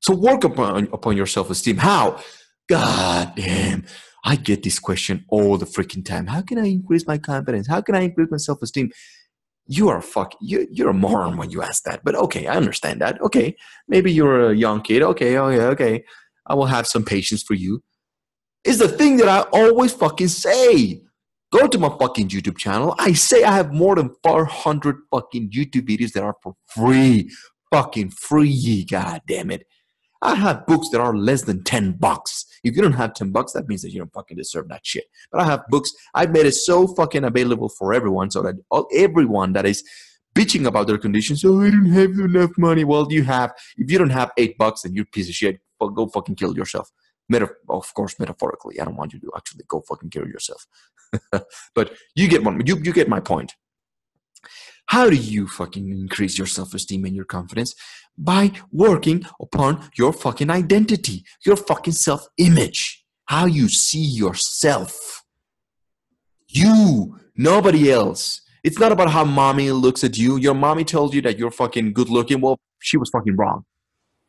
So 0.00 0.14
work 0.14 0.44
upon, 0.44 0.88
upon 0.92 1.16
your 1.16 1.26
self-esteem. 1.26 1.78
How? 1.78 2.20
God 2.68 3.32
damn. 3.36 3.86
I 4.22 4.36
get 4.36 4.62
this 4.62 4.78
question 4.78 5.24
all 5.28 5.56
the 5.56 5.66
freaking 5.66 6.04
time. 6.04 6.26
How 6.26 6.42
can 6.42 6.58
I 6.58 6.66
increase 6.66 7.06
my 7.06 7.18
confidence? 7.18 7.68
How 7.68 7.80
can 7.80 7.94
I 7.94 8.00
increase 8.00 8.30
my 8.30 8.38
self-esteem? 8.38 8.90
You 9.66 9.88
are 9.88 10.02
fuck 10.02 10.34
you, 10.40 10.66
you're 10.70 10.90
a 10.90 10.94
moron 10.94 11.36
when 11.36 11.50
you 11.50 11.62
ask 11.62 11.84
that 11.84 12.02
but 12.04 12.14
okay 12.14 12.46
i 12.46 12.54
understand 12.54 13.00
that. 13.00 13.20
Okay 13.22 13.56
maybe 13.88 14.12
you're 14.12 14.50
a 14.50 14.54
young 14.54 14.80
kid. 14.82 15.02
Okay 15.02 15.36
oh 15.36 15.48
yeah 15.48 15.68
okay. 15.68 16.04
I 16.46 16.54
will 16.54 16.66
have 16.66 16.86
some 16.86 17.04
patience 17.04 17.42
for 17.42 17.54
you. 17.54 17.82
Is 18.64 18.78
the 18.78 18.88
thing 18.88 19.16
that 19.18 19.28
i 19.28 19.40
always 19.52 19.92
fucking 19.92 20.28
say. 20.28 21.02
Go 21.52 21.68
to 21.68 21.78
my 21.78 21.88
fucking 22.00 22.28
youtube 22.28 22.58
channel. 22.58 22.94
I 22.98 23.12
say 23.12 23.44
i 23.44 23.54
have 23.54 23.72
more 23.72 23.94
than 23.96 24.10
400 24.22 24.96
fucking 25.10 25.50
youtube 25.50 25.88
videos 25.88 26.12
that 26.12 26.22
are 26.22 26.36
for 26.42 26.54
free. 26.66 27.30
Fucking 27.72 28.10
free 28.10 28.84
god 28.84 29.22
damn 29.26 29.50
it. 29.50 29.66
I 30.22 30.34
have 30.36 30.66
books 30.66 30.88
that 30.90 31.00
are 31.00 31.14
less 31.14 31.42
than 31.42 31.64
10 31.64 31.92
bucks. 31.92 32.46
If 32.64 32.74
you 32.74 32.82
don't 32.82 32.92
have 32.92 33.14
10 33.14 33.30
bucks, 33.30 33.52
that 33.52 33.68
means 33.68 33.82
that 33.82 33.90
you 33.90 33.98
don't 33.98 34.12
fucking 34.12 34.36
deserve 34.36 34.68
that 34.68 34.84
shit. 34.84 35.04
But 35.30 35.42
I 35.42 35.44
have 35.44 35.64
books, 35.68 35.92
I've 36.14 36.32
made 36.32 36.46
it 36.46 36.54
so 36.54 36.86
fucking 36.86 37.24
available 37.24 37.68
for 37.68 37.92
everyone 37.92 38.30
so 38.30 38.42
that 38.42 38.56
all, 38.70 38.88
everyone 38.94 39.52
that 39.52 39.66
is 39.66 39.84
bitching 40.34 40.66
about 40.66 40.86
their 40.86 40.98
conditions, 40.98 41.44
oh, 41.44 41.60
I 41.60 41.70
don't 41.70 41.86
have 41.86 42.10
enough 42.10 42.50
money. 42.58 42.84
Well, 42.84 43.06
you 43.10 43.22
have, 43.24 43.52
if 43.76 43.90
you 43.90 43.98
don't 43.98 44.10
have 44.10 44.32
eight 44.36 44.58
bucks, 44.58 44.82
then 44.82 44.94
you're 44.94 45.04
piece 45.04 45.28
of 45.28 45.34
shit. 45.34 45.60
Go 45.78 46.06
fucking 46.08 46.36
kill 46.36 46.56
yourself. 46.56 46.90
Meta- 47.28 47.50
of 47.68 47.92
course, 47.94 48.18
metaphorically. 48.18 48.80
I 48.80 48.84
don't 48.84 48.96
want 48.96 49.12
you 49.12 49.20
to 49.20 49.30
actually 49.36 49.64
go 49.68 49.82
fucking 49.86 50.10
kill 50.10 50.26
yourself. 50.26 50.66
but 51.74 51.92
you 52.14 52.28
get 52.28 52.42
one, 52.42 52.64
you, 52.66 52.76
you 52.78 52.92
get 52.92 53.08
my 53.08 53.20
point. 53.20 53.54
How 54.86 55.10
do 55.10 55.16
you 55.16 55.48
fucking 55.48 55.88
increase 55.88 56.38
your 56.38 56.46
self 56.46 56.74
esteem 56.74 57.04
and 57.04 57.14
your 57.14 57.24
confidence? 57.24 57.74
By 58.16 58.52
working 58.70 59.24
upon 59.40 59.88
your 59.96 60.12
fucking 60.12 60.50
identity, 60.50 61.24
your 61.44 61.56
fucking 61.56 61.94
self 61.94 62.26
image, 62.38 63.04
how 63.26 63.46
you 63.46 63.68
see 63.68 64.04
yourself. 64.04 65.22
You, 66.48 67.18
nobody 67.36 67.90
else. 67.90 68.40
It's 68.62 68.78
not 68.78 68.92
about 68.92 69.10
how 69.10 69.24
mommy 69.24 69.70
looks 69.72 70.04
at 70.04 70.16
you. 70.16 70.36
Your 70.36 70.54
mommy 70.54 70.84
told 70.84 71.12
you 71.14 71.20
that 71.22 71.38
you're 71.38 71.50
fucking 71.50 71.92
good 71.92 72.08
looking. 72.08 72.40
Well, 72.40 72.58
she 72.80 72.96
was 72.96 73.10
fucking 73.10 73.36
wrong. 73.36 73.64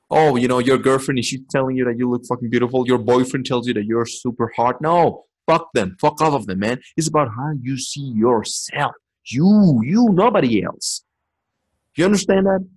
Oh, 0.10 0.36
you 0.36 0.48
know, 0.48 0.60
your 0.60 0.78
girlfriend 0.78 1.20
is 1.20 1.26
she 1.26 1.40
telling 1.50 1.78
you 1.78 1.86
that 1.86 1.98
you 1.98 2.10
look 2.10 2.24
fucking 2.28 2.50
beautiful? 2.50 2.86
Your 2.88 2.98
boyfriend 2.98 3.46
tells 3.46 3.68
you 3.68 3.74
that 3.76 3.86
you're 3.86 4.06
super 4.06 4.52
hot. 4.56 4.82
No, 4.82 5.26
Fuck 5.48 5.74
them. 5.74 5.96
Fuck 6.00 6.22
all 6.22 6.36
of 6.36 6.48
them, 6.48 6.60
man. 6.60 6.80
It's 6.98 7.08
about 7.08 7.30
how 7.30 7.54
you 7.62 7.78
see 7.78 8.02
yourself. 8.16 8.94
You, 9.26 9.82
you, 9.84 10.10
nobody 10.12 10.64
else. 10.64 11.04
You 11.96 12.06
understand 12.06 12.46
that? 12.46 12.68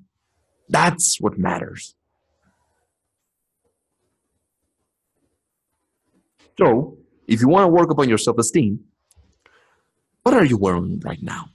That's 0.69 1.21
what 1.21 1.39
matters. 1.39 1.95
So, 6.59 6.99
if 7.27 7.41
you 7.41 7.49
want 7.49 7.65
to 7.65 7.69
work 7.69 7.91
upon 7.91 8.09
your 8.09 8.19
self 8.19 8.39
esteem, 8.39 8.81
what 10.23 10.35
are 10.35 10.45
you 10.45 10.57
wearing 10.57 11.01
right 11.05 11.23
now? 11.23 11.47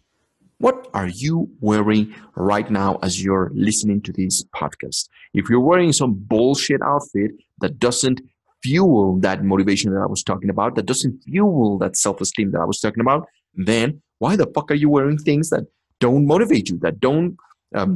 What 0.59 0.87
are 0.93 1.07
you 1.07 1.49
wearing 1.59 2.15
right 2.35 2.69
now 2.71 2.97
as 3.03 3.21
you're 3.21 3.51
listening 3.53 4.01
to 4.03 4.13
this 4.13 4.43
podcast? 4.55 5.09
If 5.33 5.49
you're 5.49 5.59
wearing 5.59 5.91
some 5.91 6.13
bullshit 6.13 6.81
outfit 6.81 7.31
that 7.59 7.79
doesn't 7.79 8.21
fuel 8.61 9.19
that 9.19 9.43
motivation 9.43 9.93
that 9.93 9.99
I 9.99 10.05
was 10.05 10.23
talking 10.23 10.49
about, 10.49 10.75
that 10.75 10.85
doesn't 10.85 11.23
fuel 11.23 11.77
that 11.79 11.97
self 11.97 12.21
esteem 12.21 12.51
that 12.51 12.61
I 12.61 12.65
was 12.65 12.79
talking 12.79 13.01
about, 13.01 13.27
then 13.53 14.01
why 14.23 14.37
the 14.37 14.47
fuck 14.55 14.71
are 14.71 14.81
you 14.83 14.89
wearing 14.89 15.17
things 15.17 15.49
that 15.49 15.65
don't 15.99 16.25
motivate 16.25 16.69
you, 16.69 16.77
that 16.79 16.99
don't 17.01 17.35
um, 17.75 17.91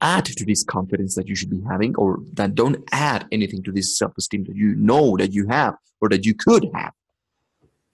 add 0.00 0.24
to 0.24 0.44
this 0.44 0.64
confidence 0.64 1.14
that 1.14 1.28
you 1.28 1.36
should 1.36 1.50
be 1.50 1.62
having, 1.72 1.94
or 1.96 2.18
that 2.32 2.56
don't 2.56 2.78
add 2.90 3.26
anything 3.30 3.62
to 3.62 3.72
this 3.72 3.96
self 3.96 4.12
esteem 4.18 4.42
that 4.48 4.56
you 4.56 4.74
know 4.74 5.16
that 5.16 5.32
you 5.32 5.46
have 5.46 5.74
or 6.00 6.08
that 6.08 6.26
you 6.26 6.34
could 6.34 6.64
have? 6.74 6.92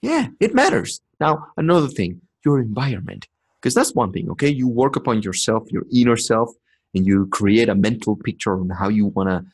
Yeah, 0.01 0.27
it 0.39 0.55
matters. 0.55 1.01
Now, 1.19 1.33
another 1.55 1.87
thing, 1.87 2.21
your 2.43 2.59
environment. 2.59 3.27
Because 3.57 3.75
that's 3.75 3.93
one 3.93 4.11
thing, 4.11 4.27
okay? 4.31 4.49
You 4.49 4.67
work 4.67 4.95
upon 4.95 5.21
yourself, 5.21 5.71
your 5.71 5.85
inner 5.93 6.17
self, 6.17 6.49
and 6.95 7.05
you 7.05 7.27
create 7.27 7.69
a 7.69 7.75
mental 7.75 8.15
picture 8.15 8.55
on 8.59 8.69
how 8.71 8.89
you 8.89 9.05
wanna 9.17 9.45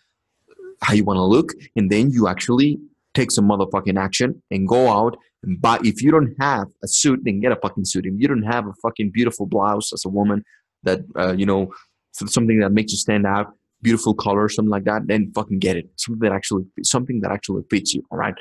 how 0.82 0.94
you 0.94 1.04
wanna 1.04 1.26
look, 1.26 1.50
and 1.76 1.92
then 1.92 2.12
you 2.12 2.30
actually 2.30 2.80
take 3.14 3.32
some 3.32 3.50
motherfucking 3.50 4.00
action 4.08 4.42
and 4.50 4.66
go 4.76 4.82
out 5.00 5.18
buy 5.56 5.80
if 5.84 6.02
you 6.02 6.12
don't 6.12 6.36
have 6.40 6.68
a 6.84 6.88
suit, 6.88 7.22
then 7.24 7.40
get 7.40 7.52
a 7.52 7.56
fucking 7.58 7.86
suit. 7.86 8.06
If 8.06 8.14
you 8.18 8.28
don't 8.28 8.44
have 8.44 8.68
a 8.68 8.74
fucking 8.82 9.12
beautiful 9.12 9.46
blouse 9.46 9.94
as 9.94 10.04
a 10.06 10.10
woman 10.10 10.44
that 10.84 11.00
uh, 11.18 11.34
you 11.34 11.46
know 11.46 11.74
something 12.14 12.60
that 12.60 12.72
makes 12.72 12.92
you 12.92 12.98
stand 12.98 13.26
out, 13.26 13.48
beautiful 13.82 14.14
color, 14.14 14.50
something 14.50 14.70
like 14.70 14.86
that, 14.86 15.08
then 15.08 15.32
fucking 15.34 15.60
get 15.60 15.78
it. 15.78 15.90
Something 15.96 16.20
that 16.22 16.36
actually 16.36 16.66
something 16.84 17.22
that 17.22 17.32
actually 17.32 17.64
fits 17.70 17.94
you, 17.94 18.04
all 18.12 18.18
right? 18.18 18.36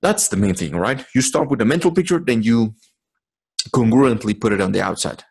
That's 0.00 0.28
the 0.28 0.36
main 0.36 0.54
thing, 0.54 0.74
right? 0.74 1.04
You 1.14 1.22
start 1.22 1.48
with 1.48 1.60
the 1.60 1.64
mental 1.64 1.92
picture, 1.92 2.18
then 2.18 2.42
you 2.42 2.74
congruently 3.70 4.40
put 4.40 4.52
it 4.52 4.60
on 4.60 4.72
the 4.72 4.82
outside. 4.82 5.22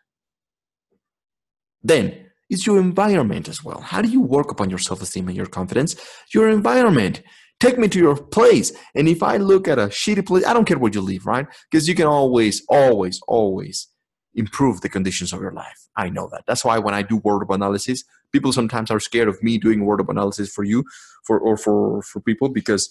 Then 1.82 2.26
it's 2.48 2.66
your 2.66 2.78
environment 2.78 3.48
as 3.48 3.62
well. 3.64 3.80
How 3.80 4.02
do 4.02 4.08
you 4.08 4.20
work 4.20 4.50
upon 4.50 4.70
your 4.70 4.78
self 4.78 5.02
esteem 5.02 5.28
and 5.28 5.36
your 5.36 5.46
confidence? 5.46 5.96
Your 6.34 6.48
environment. 6.48 7.22
Take 7.62 7.78
me 7.78 7.86
to 7.90 7.98
your 8.00 8.16
place. 8.16 8.72
And 8.96 9.06
if 9.06 9.22
I 9.22 9.36
look 9.36 9.68
at 9.68 9.78
a 9.78 9.86
shitty 9.86 10.26
place, 10.26 10.44
I 10.44 10.52
don't 10.52 10.64
care 10.64 10.80
where 10.80 10.90
you 10.90 11.00
live, 11.00 11.26
right? 11.26 11.46
Because 11.70 11.88
you 11.88 11.94
can 11.94 12.08
always, 12.08 12.64
always, 12.68 13.20
always 13.28 13.86
improve 14.34 14.80
the 14.80 14.88
conditions 14.88 15.32
of 15.32 15.40
your 15.40 15.52
life. 15.52 15.88
I 15.96 16.08
know 16.08 16.28
that. 16.32 16.42
That's 16.48 16.64
why 16.64 16.80
when 16.80 16.92
I 16.92 17.02
do 17.02 17.18
wardrobe 17.18 17.52
analysis, 17.52 18.02
people 18.32 18.52
sometimes 18.52 18.90
are 18.90 18.98
scared 18.98 19.28
of 19.28 19.40
me 19.44 19.58
doing 19.58 19.84
wardrobe 19.86 20.10
analysis 20.10 20.52
for 20.52 20.64
you 20.64 20.82
for 21.24 21.38
or 21.38 21.56
for 21.56 22.02
for 22.02 22.18
people 22.20 22.48
because 22.48 22.90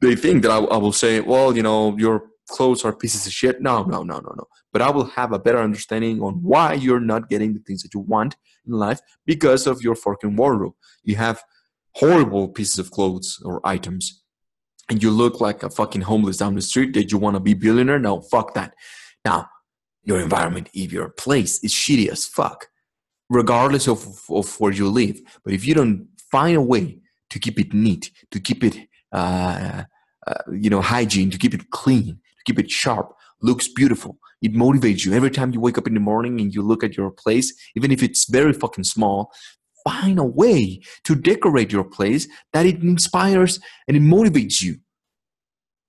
they 0.00 0.16
think 0.16 0.42
that 0.42 0.50
I, 0.50 0.58
I 0.58 0.78
will 0.78 0.90
say, 0.92 1.20
well, 1.20 1.56
you 1.56 1.62
know, 1.62 1.96
your 1.96 2.24
clothes 2.48 2.84
are 2.84 2.92
pieces 2.92 3.24
of 3.24 3.32
shit. 3.32 3.62
No, 3.62 3.84
no, 3.84 4.02
no, 4.02 4.18
no, 4.18 4.34
no. 4.36 4.48
But 4.72 4.82
I 4.82 4.90
will 4.90 5.04
have 5.04 5.30
a 5.30 5.38
better 5.38 5.60
understanding 5.60 6.20
on 6.20 6.42
why 6.42 6.72
you're 6.72 6.98
not 6.98 7.28
getting 7.28 7.54
the 7.54 7.60
things 7.60 7.84
that 7.84 7.94
you 7.94 8.00
want 8.00 8.34
in 8.66 8.72
life 8.72 8.98
because 9.24 9.68
of 9.68 9.80
your 9.80 9.94
fucking 9.94 10.34
wardrobe. 10.34 10.74
You 11.04 11.14
have 11.14 11.40
horrible 11.96 12.48
pieces 12.48 12.78
of 12.78 12.90
clothes 12.90 13.40
or 13.44 13.60
items 13.66 14.22
and 14.90 15.02
you 15.02 15.10
look 15.10 15.40
like 15.40 15.62
a 15.62 15.70
fucking 15.70 16.02
homeless 16.02 16.36
down 16.38 16.54
the 16.54 16.62
street 16.62 16.92
Did 16.92 17.10
you 17.10 17.18
want 17.18 17.36
to 17.36 17.40
be 17.40 17.54
billionaire 17.54 17.98
no 17.98 18.20
fuck 18.20 18.54
that. 18.54 18.74
Now 19.24 19.48
your 20.02 20.20
environment 20.20 20.68
if 20.74 20.92
your 20.92 21.08
place 21.08 21.62
is 21.62 21.72
shitty 21.72 22.08
as 22.08 22.26
fuck 22.26 22.68
regardless 23.30 23.88
of, 23.88 24.06
of 24.28 24.60
where 24.60 24.72
you 24.72 24.88
live 24.88 25.20
but 25.44 25.54
if 25.54 25.66
you 25.66 25.74
don't 25.74 26.08
find 26.30 26.56
a 26.56 26.62
way 26.62 26.98
to 27.30 27.38
keep 27.38 27.58
it 27.58 27.72
neat 27.72 28.10
to 28.30 28.38
keep 28.38 28.62
it 28.62 28.76
uh, 29.12 29.84
uh, 30.26 30.34
you 30.52 30.68
know 30.68 30.80
hygiene 30.80 31.30
to 31.30 31.38
keep 31.38 31.54
it 31.54 31.70
clean 31.70 32.18
to 32.38 32.44
keep 32.44 32.58
it 32.58 32.70
sharp 32.70 33.14
looks 33.40 33.68
beautiful 33.68 34.18
it 34.44 34.52
motivates 34.52 35.06
you. 35.06 35.14
Every 35.14 35.30
time 35.30 35.54
you 35.54 35.60
wake 35.60 35.78
up 35.78 35.86
in 35.86 35.94
the 35.94 36.00
morning 36.00 36.38
and 36.38 36.54
you 36.54 36.60
look 36.60 36.84
at 36.84 36.98
your 36.98 37.10
place 37.10 37.54
even 37.74 37.90
if 37.90 38.02
it's 38.02 38.28
very 38.28 38.52
fucking 38.52 38.84
small 38.84 39.32
find 39.84 40.18
a 40.18 40.24
way 40.24 40.80
to 41.04 41.14
decorate 41.14 41.72
your 41.72 41.84
place 41.84 42.26
that 42.52 42.66
it 42.66 42.82
inspires 42.82 43.60
and 43.86 43.96
it 43.96 44.02
motivates 44.02 44.62
you. 44.62 44.76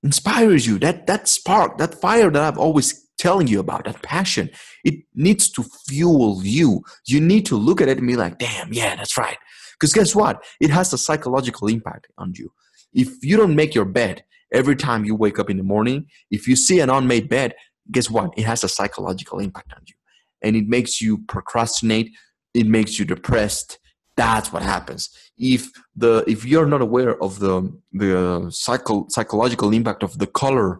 Inspires 0.03 0.67
you. 0.67 0.77
That 0.79 1.07
that 1.07 1.27
spark 1.27 1.77
that 1.77 1.99
fire 1.99 2.29
that 2.29 2.41
i've 2.41 2.59
always 2.59 3.03
telling 3.17 3.47
you 3.47 3.59
about 3.61 3.85
that 3.85 4.01
passion 4.03 4.49
it 4.83 4.95
needs 5.15 5.49
to 5.51 5.63
fuel 5.87 6.41
you. 6.43 6.81
You 7.07 7.21
need 7.21 7.45
to 7.47 7.55
look 7.55 7.81
at 7.81 7.87
it 7.87 7.97
and 7.97 8.07
be 8.07 8.15
like 8.15 8.37
damn 8.37 8.73
yeah 8.73 8.95
that's 8.95 9.17
right. 9.17 9.37
Because 9.79 9.93
guess 9.93 10.15
what? 10.15 10.43
It 10.61 10.69
has 10.69 10.93
a 10.93 10.97
psychological 10.97 11.67
impact 11.67 12.07
on 12.17 12.33
you. 12.35 12.51
If 12.93 13.09
you 13.23 13.35
don't 13.37 13.55
make 13.55 13.73
your 13.73 13.85
bed 13.85 14.23
every 14.53 14.75
time 14.75 15.05
you 15.05 15.15
wake 15.15 15.39
up 15.39 15.49
in 15.49 15.57
the 15.57 15.63
morning 15.63 16.05
if 16.29 16.47
you 16.47 16.55
see 16.55 16.79
an 16.79 16.89
unmade 16.89 17.29
bed 17.29 17.55
guess 17.91 18.09
what? 18.09 18.33
It 18.37 18.45
has 18.45 18.63
a 18.63 18.69
psychological 18.69 19.39
impact 19.39 19.73
on 19.73 19.81
you. 19.87 19.95
And 20.41 20.55
it 20.55 20.67
makes 20.67 21.01
you 21.01 21.19
procrastinate. 21.27 22.11
It 22.53 22.67
makes 22.67 22.99
you 22.99 23.05
depressed 23.05 23.79
that's 24.15 24.51
what 24.53 24.63
happens. 24.63 25.09
If 25.37 25.71
the 25.95 26.23
if 26.27 26.45
you're 26.45 26.65
not 26.65 26.81
aware 26.81 27.21
of 27.21 27.39
the 27.39 27.71
the 27.91 28.49
psycho, 28.51 29.07
psychological 29.09 29.73
impact 29.73 30.03
of 30.03 30.17
the 30.19 30.27
color 30.27 30.79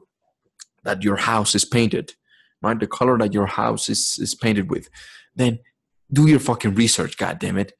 that 0.84 1.04
your 1.04 1.17
house 1.17 1.56
is 1.56 1.65
painted 1.65 2.13
right? 2.62 2.80
The 2.80 2.88
color 2.88 3.17
that 3.17 3.34
your 3.34 3.45
house 3.45 3.89
is 3.89 4.17
is 4.19 4.34
painted 4.34 4.69
with 4.69 4.89
then 5.36 5.60
do 6.12 6.28
your 6.28 6.39
fucking 6.39 6.76
research 6.76 7.17
god 7.17 7.39
damn 7.39 7.58
it 7.58 7.74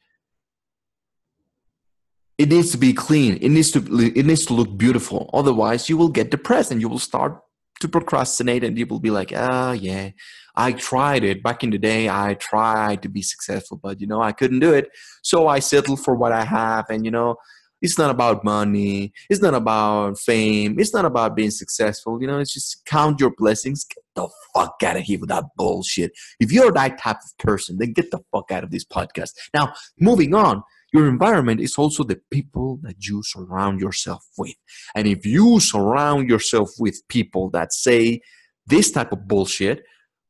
it 2.38 2.50
needs 2.50 2.72
to 2.72 2.78
be 2.78 2.92
clean. 2.92 3.38
It 3.38 3.50
needs 3.50 3.72
to 3.72 3.80
it 3.80 4.26
needs 4.26 4.46
to 4.48 4.54
look 4.54 4.78
beautiful. 4.78 5.30
Otherwise 5.34 5.88
you 5.90 5.98
will 5.98 6.10
get 6.10 6.32
depressed 6.32 6.72
and 6.72 6.82
you 6.82 6.90
will 6.90 7.00
start 7.00 7.40
to 7.82 7.88
procrastinate 7.88 8.64
and 8.64 8.76
people 8.76 9.00
be 9.00 9.12
like 9.12 9.32
ah 9.36 9.74
yeah 9.74 10.12
I 10.56 10.72
tried 10.72 11.24
it 11.24 11.44
back 11.44 11.64
in 11.64 11.70
the 11.70 11.78
day. 11.78 12.10
I 12.10 12.36
tried 12.36 13.02
to 13.04 13.10
be 13.10 13.22
successful, 13.22 13.80
but 13.82 14.00
you 14.00 14.08
know, 14.08 14.22
I 14.22 14.32
couldn't 14.32 14.60
do 14.60 14.74
it. 14.74 14.90
So 15.22 15.48
I 15.48 15.60
settled 15.60 16.04
for 16.04 16.16
what 16.16 16.32
I 16.32 16.46
have. 16.46 16.86
And 16.90 17.04
you 17.04 17.12
know, 17.12 17.36
it's 17.82 17.98
not 17.98 18.10
about 18.10 18.44
money. 18.44 19.12
It's 19.30 19.42
not 19.42 19.54
about 19.54 20.18
fame. 20.18 20.80
It's 20.80 20.94
not 20.94 21.06
about 21.06 21.36
being 21.36 21.52
successful. 21.52 22.22
You 22.22 22.28
know, 22.28 22.40
it's 22.40 22.54
just 22.54 22.86
count 22.86 23.20
your 23.20 23.34
blessings. 23.38 23.84
Get 23.84 24.04
the 24.16 24.30
fuck 24.54 24.82
out 24.84 24.96
of 24.96 25.04
here 25.04 25.20
with 25.20 25.30
that 25.30 25.44
bullshit. 25.58 26.14
If 26.40 26.52
you're 26.52 26.72
that 26.72 27.00
type 27.00 27.18
of 27.18 27.38
person, 27.38 27.78
then 27.78 27.94
get 27.94 28.12
the 28.12 28.22
fuck 28.32 28.50
out 28.52 28.64
of 28.64 28.72
this 28.72 28.86
podcast. 28.86 29.32
Now, 29.54 29.74
moving 30.00 30.34
on, 30.34 30.64
your 30.96 31.10
environment 31.10 31.60
is 31.60 31.78
also 31.78 32.04
the 32.04 32.20
people 32.32 32.80
that 32.84 33.06
you 33.06 33.22
surround 33.24 33.82
yourself 33.82 34.26
with. 34.38 34.56
And 34.96 35.08
if 35.08 35.26
you 35.26 35.60
surround 35.60 36.30
yourself 36.30 36.70
with 36.80 37.06
people 37.10 37.50
that 37.50 37.74
say 37.74 38.22
this 38.66 38.92
type 38.92 39.12
of 39.12 39.28
bullshit, 39.28 39.84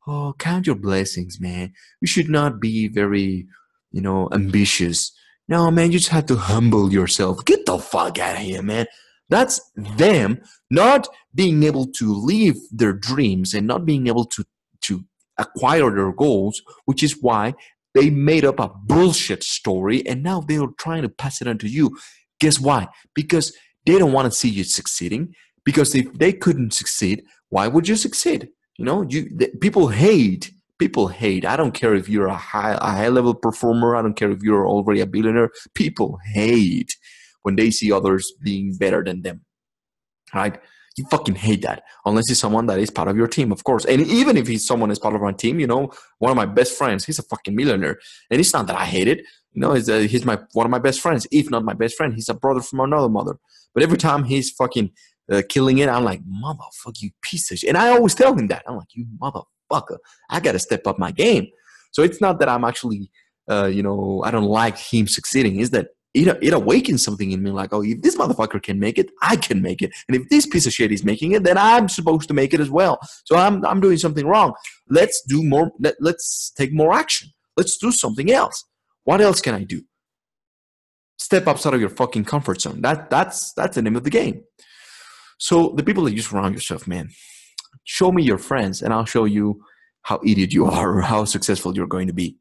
oh, 0.07 0.33
count 0.39 0.65
your 0.65 0.75
blessings, 0.75 1.39
man. 1.39 1.71
You 2.01 2.07
should 2.07 2.29
not 2.29 2.59
be 2.59 2.87
very, 2.87 3.47
you 3.91 4.01
know, 4.01 4.27
ambitious. 4.31 5.11
No, 5.47 5.69
man, 5.69 5.91
you 5.91 5.99
just 5.99 6.09
have 6.09 6.25
to 6.27 6.35
humble 6.35 6.91
yourself. 6.91 7.45
Get 7.45 7.67
the 7.67 7.77
fuck 7.77 8.17
out 8.17 8.37
of 8.37 8.41
here, 8.41 8.63
man. 8.63 8.87
That's 9.29 9.61
them 9.75 10.41
not 10.71 11.07
being 11.35 11.61
able 11.61 11.87
to 11.99 12.11
live 12.11 12.55
their 12.71 12.93
dreams 12.93 13.53
and 13.53 13.67
not 13.67 13.85
being 13.85 14.07
able 14.07 14.25
to, 14.25 14.43
to 14.81 15.03
acquire 15.37 15.93
their 15.93 16.11
goals, 16.11 16.61
which 16.85 17.03
is 17.03 17.17
why 17.21 17.53
they 17.95 18.09
made 18.09 18.45
up 18.45 18.59
a 18.59 18.69
bullshit 18.83 19.41
story 19.41 20.05
and 20.05 20.21
now 20.21 20.41
they 20.41 20.57
are 20.57 20.67
trying 20.77 21.01
to 21.01 21.09
pass 21.09 21.41
it 21.41 21.47
on 21.47 21.57
to 21.59 21.67
you. 21.67 21.97
Guess 22.39 22.59
why? 22.59 22.89
Because 23.15 23.55
they 23.85 23.97
don't 23.97 24.11
want 24.11 24.31
to 24.31 24.37
see 24.37 24.49
you 24.49 24.65
succeeding. 24.65 25.33
Because 25.63 25.95
if 25.95 26.13
they 26.13 26.33
couldn't 26.33 26.73
succeed, 26.73 27.23
why 27.49 27.67
would 27.67 27.87
you 27.87 27.95
succeed? 27.95 28.49
You 28.77 28.85
know, 28.85 29.01
you 29.03 29.29
people 29.61 29.87
hate. 29.87 30.51
People 30.77 31.07
hate. 31.07 31.45
I 31.45 31.55
don't 31.55 31.71
care 31.71 31.95
if 31.95 32.09
you're 32.09 32.27
a 32.27 32.35
high 32.35 32.73
a 32.73 32.91
high 32.91 33.07
level 33.07 33.33
performer. 33.33 33.95
I 33.95 34.01
don't 34.01 34.17
care 34.17 34.29
if 34.29 34.43
you're 34.43 34.67
already 34.67 34.99
a 34.99 35.05
billionaire. 35.05 35.51
People 35.73 36.19
hate 36.33 36.95
when 37.43 37.55
they 37.55 37.71
see 37.71 37.91
others 37.93 38.33
being 38.43 38.75
better 38.77 39.03
than 39.03 39.21
them. 39.21 39.45
Right? 40.33 40.59
You 40.97 41.05
fucking 41.11 41.35
hate 41.35 41.61
that 41.63 41.83
unless 42.05 42.29
he's 42.29 42.39
someone 42.39 42.67
that 42.67 42.79
is 42.79 42.89
part 42.89 43.09
of 43.09 43.17
your 43.17 43.27
team, 43.27 43.51
of 43.51 43.63
course. 43.65 43.83
And 43.85 44.01
even 44.01 44.37
if 44.37 44.47
he's 44.47 44.65
someone 44.65 44.89
that's 44.89 44.99
part 44.99 45.15
of 45.15 45.23
our 45.23 45.33
team, 45.33 45.59
you 45.59 45.67
know, 45.67 45.91
one 46.19 46.31
of 46.31 46.37
my 46.37 46.45
best 46.45 46.77
friends, 46.77 47.03
he's 47.03 47.19
a 47.19 47.23
fucking 47.23 47.55
millionaire, 47.55 47.99
and 48.31 48.39
it's 48.39 48.53
not 48.53 48.67
that 48.67 48.77
I 48.77 48.85
hate 48.85 49.07
it. 49.07 49.19
You 49.51 49.61
know, 49.61 49.73
he's, 49.73 49.87
he's 49.87 50.25
my 50.25 50.39
one 50.53 50.65
of 50.65 50.71
my 50.71 50.79
best 50.79 51.01
friends, 51.01 51.27
if 51.31 51.49
not 51.49 51.63
my 51.63 51.73
best 51.73 51.95
friend. 51.95 52.13
He's 52.13 52.29
a 52.29 52.33
brother 52.33 52.61
from 52.61 52.79
another 52.79 53.09
mother. 53.09 53.37
But 53.73 53.83
every 53.83 53.97
time 53.97 54.23
he's 54.23 54.51
fucking 54.51 54.91
uh, 55.31 55.41
killing 55.49 55.79
it. 55.79 55.89
I'm 55.89 56.03
like, 56.03 56.21
motherfucker, 56.25 57.01
you 57.01 57.11
piece 57.21 57.51
of 57.51 57.59
shit. 57.59 57.69
And 57.69 57.77
I 57.77 57.89
always 57.89 58.15
tell 58.15 58.37
him 58.37 58.47
that. 58.47 58.63
I'm 58.67 58.77
like, 58.77 58.89
you 58.93 59.05
motherfucker, 59.21 59.97
I 60.29 60.39
got 60.39 60.53
to 60.53 60.59
step 60.59 60.87
up 60.87 60.99
my 60.99 61.11
game. 61.11 61.47
So 61.91 62.03
it's 62.03 62.21
not 62.21 62.39
that 62.39 62.49
I'm 62.49 62.63
actually, 62.63 63.11
uh, 63.49 63.65
you 63.65 63.83
know, 63.83 64.21
I 64.25 64.31
don't 64.31 64.45
like 64.45 64.77
him 64.77 65.07
succeeding. 65.07 65.59
Is 65.59 65.69
that 65.71 65.89
it, 66.15 66.37
it 66.41 66.53
awakens 66.53 67.03
something 67.03 67.31
in 67.31 67.43
me 67.43 67.51
like, 67.51 67.73
oh, 67.73 67.83
if 67.83 68.01
this 68.01 68.15
motherfucker 68.15 68.63
can 68.63 68.79
make 68.79 68.97
it, 68.97 69.11
I 69.21 69.35
can 69.35 69.61
make 69.61 69.81
it. 69.81 69.91
And 70.07 70.15
if 70.15 70.27
this 70.29 70.45
piece 70.45 70.65
of 70.65 70.71
shit 70.71 70.93
is 70.93 71.03
making 71.03 71.33
it, 71.33 71.43
then 71.43 71.57
I'm 71.57 71.89
supposed 71.89 72.29
to 72.29 72.33
make 72.33 72.53
it 72.53 72.61
as 72.61 72.69
well. 72.69 72.99
So 73.25 73.35
I'm, 73.35 73.65
I'm 73.65 73.81
doing 73.81 73.97
something 73.97 74.25
wrong. 74.25 74.53
Let's 74.89 75.21
do 75.27 75.43
more. 75.43 75.71
Let, 75.79 75.95
let's 75.99 76.53
take 76.57 76.71
more 76.71 76.93
action. 76.93 77.29
Let's 77.57 77.77
do 77.77 77.91
something 77.91 78.31
else. 78.31 78.63
What 79.03 79.19
else 79.19 79.41
can 79.41 79.55
I 79.55 79.63
do? 79.63 79.81
Step 81.17 81.47
outside 81.47 81.73
of 81.73 81.81
your 81.81 81.89
fucking 81.89 82.25
comfort 82.25 82.61
zone. 82.61 82.81
That, 82.81 83.09
that's, 83.09 83.51
that's 83.53 83.75
the 83.75 83.81
name 83.81 83.97
of 83.97 84.05
the 84.05 84.09
game. 84.09 84.41
So 85.37 85.73
the 85.75 85.83
people 85.83 86.05
that 86.05 86.13
you 86.13 86.21
surround 86.21 86.55
yourself, 86.55 86.87
man, 86.87 87.09
show 87.83 88.11
me 88.13 88.23
your 88.23 88.37
friends 88.37 88.81
and 88.81 88.93
I'll 88.93 89.05
show 89.05 89.25
you 89.25 89.61
how 90.03 90.21
idiot 90.25 90.53
you 90.53 90.65
are 90.65 90.97
or 90.97 91.01
how 91.01 91.25
successful 91.25 91.75
you're 91.75 91.87
going 91.87 92.07
to 92.07 92.13
be 92.13 92.37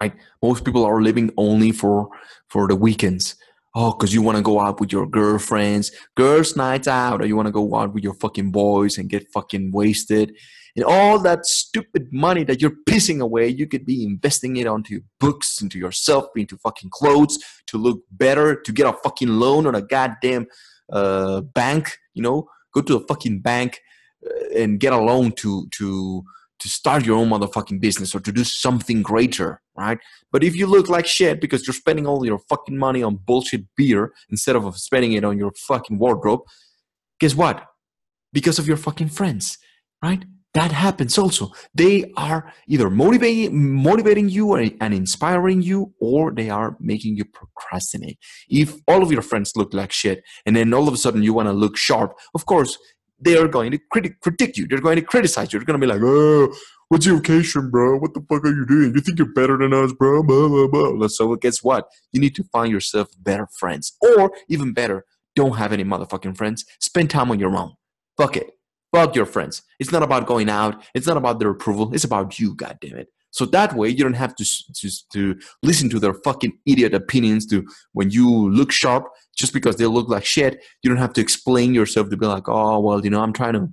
right? 0.00 0.14
Most 0.42 0.64
people 0.64 0.84
are 0.84 1.02
living 1.02 1.30
only 1.36 1.72
for 1.72 2.08
for 2.48 2.68
the 2.68 2.76
weekends. 2.76 3.36
Oh 3.74 3.92
because 3.92 4.14
you 4.14 4.22
want 4.22 4.36
to 4.38 4.42
go 4.42 4.60
out 4.60 4.80
with 4.80 4.92
your 4.92 5.06
girlfriends. 5.06 5.92
Girls 6.16 6.56
nights 6.56 6.88
out 6.88 7.20
or 7.20 7.26
you 7.26 7.36
want 7.36 7.46
to 7.46 7.52
go 7.52 7.74
out 7.76 7.92
with 7.92 8.04
your 8.04 8.14
fucking 8.14 8.50
boys 8.50 8.98
and 8.98 9.10
get 9.10 9.30
fucking 9.32 9.72
wasted. 9.72 10.34
And 10.76 10.84
all 10.84 11.18
that 11.20 11.46
stupid 11.46 12.08
money 12.12 12.44
that 12.44 12.60
you're 12.60 12.76
pissing 12.88 13.20
away 13.20 13.48
you 13.48 13.66
could 13.66 13.86
be 13.86 14.04
investing 14.04 14.56
it 14.56 14.66
onto 14.66 15.00
books 15.20 15.62
into 15.62 15.78
yourself 15.78 16.26
into 16.36 16.58
fucking 16.58 16.90
clothes 16.90 17.38
to 17.68 17.78
look 17.78 18.00
better 18.10 18.60
to 18.60 18.72
get 18.72 18.86
a 18.86 18.92
fucking 19.04 19.28
loan 19.28 19.66
on 19.66 19.74
a 19.74 19.82
goddamn 19.82 20.46
uh, 20.92 21.40
bank 21.40 21.96
you 22.16 22.22
know? 22.22 22.48
Go 22.74 22.80
to 22.82 22.96
a 22.96 23.06
fucking 23.06 23.40
bank 23.40 23.80
uh, 24.26 24.58
and 24.58 24.80
get 24.80 24.92
a 24.92 24.98
loan 24.98 25.32
to 25.32 25.68
to 25.78 26.24
to 26.58 26.68
start 26.68 27.04
your 27.04 27.16
own 27.18 27.28
motherfucking 27.28 27.80
business 27.80 28.14
or 28.14 28.20
to 28.20 28.32
do 28.32 28.44
something 28.44 29.02
greater, 29.02 29.60
right? 29.76 29.98
But 30.32 30.42
if 30.42 30.56
you 30.56 30.66
look 30.66 30.88
like 30.88 31.06
shit 31.06 31.40
because 31.40 31.66
you're 31.66 31.74
spending 31.74 32.06
all 32.06 32.24
your 32.24 32.38
fucking 32.38 32.78
money 32.78 33.02
on 33.02 33.16
bullshit 33.16 33.64
beer 33.76 34.12
instead 34.30 34.56
of 34.56 34.76
spending 34.78 35.12
it 35.12 35.24
on 35.24 35.38
your 35.38 35.52
fucking 35.52 35.98
wardrobe, 35.98 36.40
guess 37.20 37.34
what? 37.34 37.64
Because 38.32 38.58
of 38.58 38.66
your 38.66 38.76
fucking 38.76 39.08
friends, 39.08 39.58
right? 40.02 40.24
That 40.54 40.72
happens 40.72 41.18
also. 41.18 41.52
They 41.74 42.12
are 42.16 42.50
either 42.66 42.88
motivating 42.88 43.74
motivating 43.74 44.30
you 44.30 44.54
and 44.54 44.94
inspiring 44.94 45.60
you, 45.60 45.92
or 46.00 46.32
they 46.32 46.48
are 46.48 46.78
making 46.80 47.16
you 47.16 47.26
procrastinate. 47.26 48.18
If 48.48 48.74
all 48.88 49.02
of 49.02 49.12
your 49.12 49.20
friends 49.20 49.52
look 49.54 49.74
like 49.74 49.92
shit, 49.92 50.24
and 50.46 50.56
then 50.56 50.72
all 50.72 50.88
of 50.88 50.94
a 50.94 50.96
sudden 50.96 51.22
you 51.22 51.34
want 51.34 51.48
to 51.48 51.52
look 51.52 51.76
sharp, 51.76 52.14
of 52.34 52.46
course 52.46 52.78
they 53.18 53.36
are 53.36 53.48
going 53.48 53.70
to 53.72 53.78
critic 53.90 54.20
critique 54.20 54.56
you. 54.56 54.66
They're 54.66 54.80
going 54.80 54.96
to 54.96 55.02
criticize 55.02 55.52
you. 55.52 55.58
They're 55.58 55.66
going 55.66 55.80
to 55.80 55.86
be 55.86 55.92
like, 55.92 56.02
"Oh, 56.02 56.54
what's 56.88 57.06
your 57.06 57.18
occasion, 57.18 57.70
bro? 57.70 57.98
What 57.98 58.14
the 58.14 58.20
fuck 58.20 58.44
are 58.44 58.54
you 58.54 58.66
doing? 58.66 58.94
You 58.94 59.00
think 59.00 59.18
you're 59.18 59.32
better 59.32 59.56
than 59.56 59.72
us, 59.72 59.92
bro?" 59.92 60.22
Blah 60.22 60.48
blah 60.68 60.92
blah. 60.92 61.08
So 61.08 61.34
guess 61.36 61.62
what? 61.62 61.88
You 62.12 62.20
need 62.20 62.34
to 62.36 62.44
find 62.44 62.70
yourself 62.72 63.08
better 63.18 63.48
friends, 63.58 63.96
or 64.00 64.32
even 64.48 64.72
better, 64.72 65.04
don't 65.34 65.56
have 65.56 65.72
any 65.72 65.84
motherfucking 65.84 66.36
friends. 66.36 66.64
Spend 66.80 67.10
time 67.10 67.30
on 67.30 67.38
your 67.38 67.56
own. 67.56 67.72
Fuck 68.16 68.36
it. 68.36 68.50
Fuck 68.92 69.14
your 69.14 69.26
friends. 69.26 69.62
It's 69.78 69.92
not 69.92 70.02
about 70.02 70.26
going 70.26 70.48
out. 70.48 70.82
It's 70.94 71.06
not 71.06 71.16
about 71.16 71.38
their 71.38 71.50
approval. 71.50 71.92
It's 71.94 72.04
about 72.04 72.38
you. 72.38 72.54
God 72.54 72.78
damn 72.80 72.96
it. 72.96 73.08
So 73.30 73.44
that 73.46 73.74
way 73.74 73.88
you 73.88 74.02
don't 74.02 74.14
have 74.14 74.34
to, 74.36 74.44
to, 74.74 74.90
to 75.12 75.38
listen 75.62 75.90
to 75.90 75.98
their 75.98 76.14
fucking 76.14 76.58
idiot 76.64 76.94
opinions 76.94 77.46
to 77.46 77.66
when 77.92 78.10
you 78.10 78.50
look 78.50 78.72
sharp 78.72 79.08
just 79.36 79.52
because 79.52 79.76
they 79.76 79.86
look 79.86 80.08
like 80.08 80.24
shit. 80.24 80.64
You 80.82 80.90
don't 80.90 80.98
have 80.98 81.12
to 81.14 81.20
explain 81.20 81.74
yourself 81.74 82.08
to 82.10 82.16
be 82.16 82.26
like, 82.26 82.48
oh, 82.48 82.80
well, 82.80 83.04
you 83.04 83.10
know, 83.10 83.20
I'm 83.20 83.32
trying 83.32 83.52
to, 83.54 83.68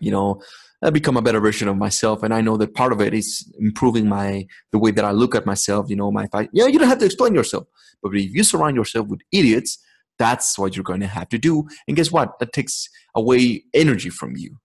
you 0.00 0.10
know, 0.10 0.40
uh, 0.80 0.90
become 0.90 1.16
a 1.16 1.22
better 1.22 1.40
version 1.40 1.68
of 1.68 1.76
myself. 1.76 2.22
And 2.22 2.32
I 2.32 2.40
know 2.40 2.56
that 2.56 2.74
part 2.74 2.92
of 2.92 3.00
it 3.00 3.12
is 3.12 3.52
improving 3.58 4.08
my, 4.08 4.46
the 4.72 4.78
way 4.78 4.90
that 4.92 5.04
I 5.04 5.10
look 5.10 5.34
at 5.34 5.44
myself, 5.44 5.90
you 5.90 5.96
know, 5.96 6.10
my, 6.10 6.26
fight. 6.28 6.50
yeah, 6.52 6.66
you 6.66 6.78
don't 6.78 6.88
have 6.88 7.00
to 7.00 7.06
explain 7.06 7.34
yourself. 7.34 7.66
But 8.02 8.14
if 8.14 8.32
you 8.32 8.44
surround 8.44 8.76
yourself 8.76 9.08
with 9.08 9.20
idiots, 9.32 9.78
that's 10.18 10.58
what 10.58 10.76
you're 10.76 10.84
going 10.84 11.00
to 11.00 11.06
have 11.06 11.28
to 11.30 11.38
do. 11.38 11.68
And 11.86 11.96
guess 11.96 12.10
what? 12.10 12.38
That 12.38 12.52
takes 12.52 12.88
away 13.14 13.64
energy 13.74 14.10
from 14.10 14.36
you 14.36 14.58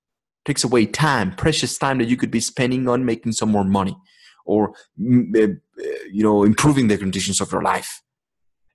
takes 0.45 0.63
away 0.63 0.85
time, 0.85 1.35
precious 1.35 1.77
time 1.77 1.97
that 1.99 2.07
you 2.07 2.17
could 2.17 2.31
be 2.31 2.39
spending 2.39 2.87
on 2.87 3.05
making 3.05 3.31
some 3.31 3.49
more 3.51 3.63
money 3.63 3.95
or 4.45 4.73
mm, 4.99 5.35
eh, 5.35 5.53
eh, 5.81 5.97
you 6.11 6.23
know 6.23 6.43
improving 6.43 6.87
the 6.87 6.97
conditions 6.97 7.41
of 7.41 7.51
your 7.51 7.61
life. 7.61 8.01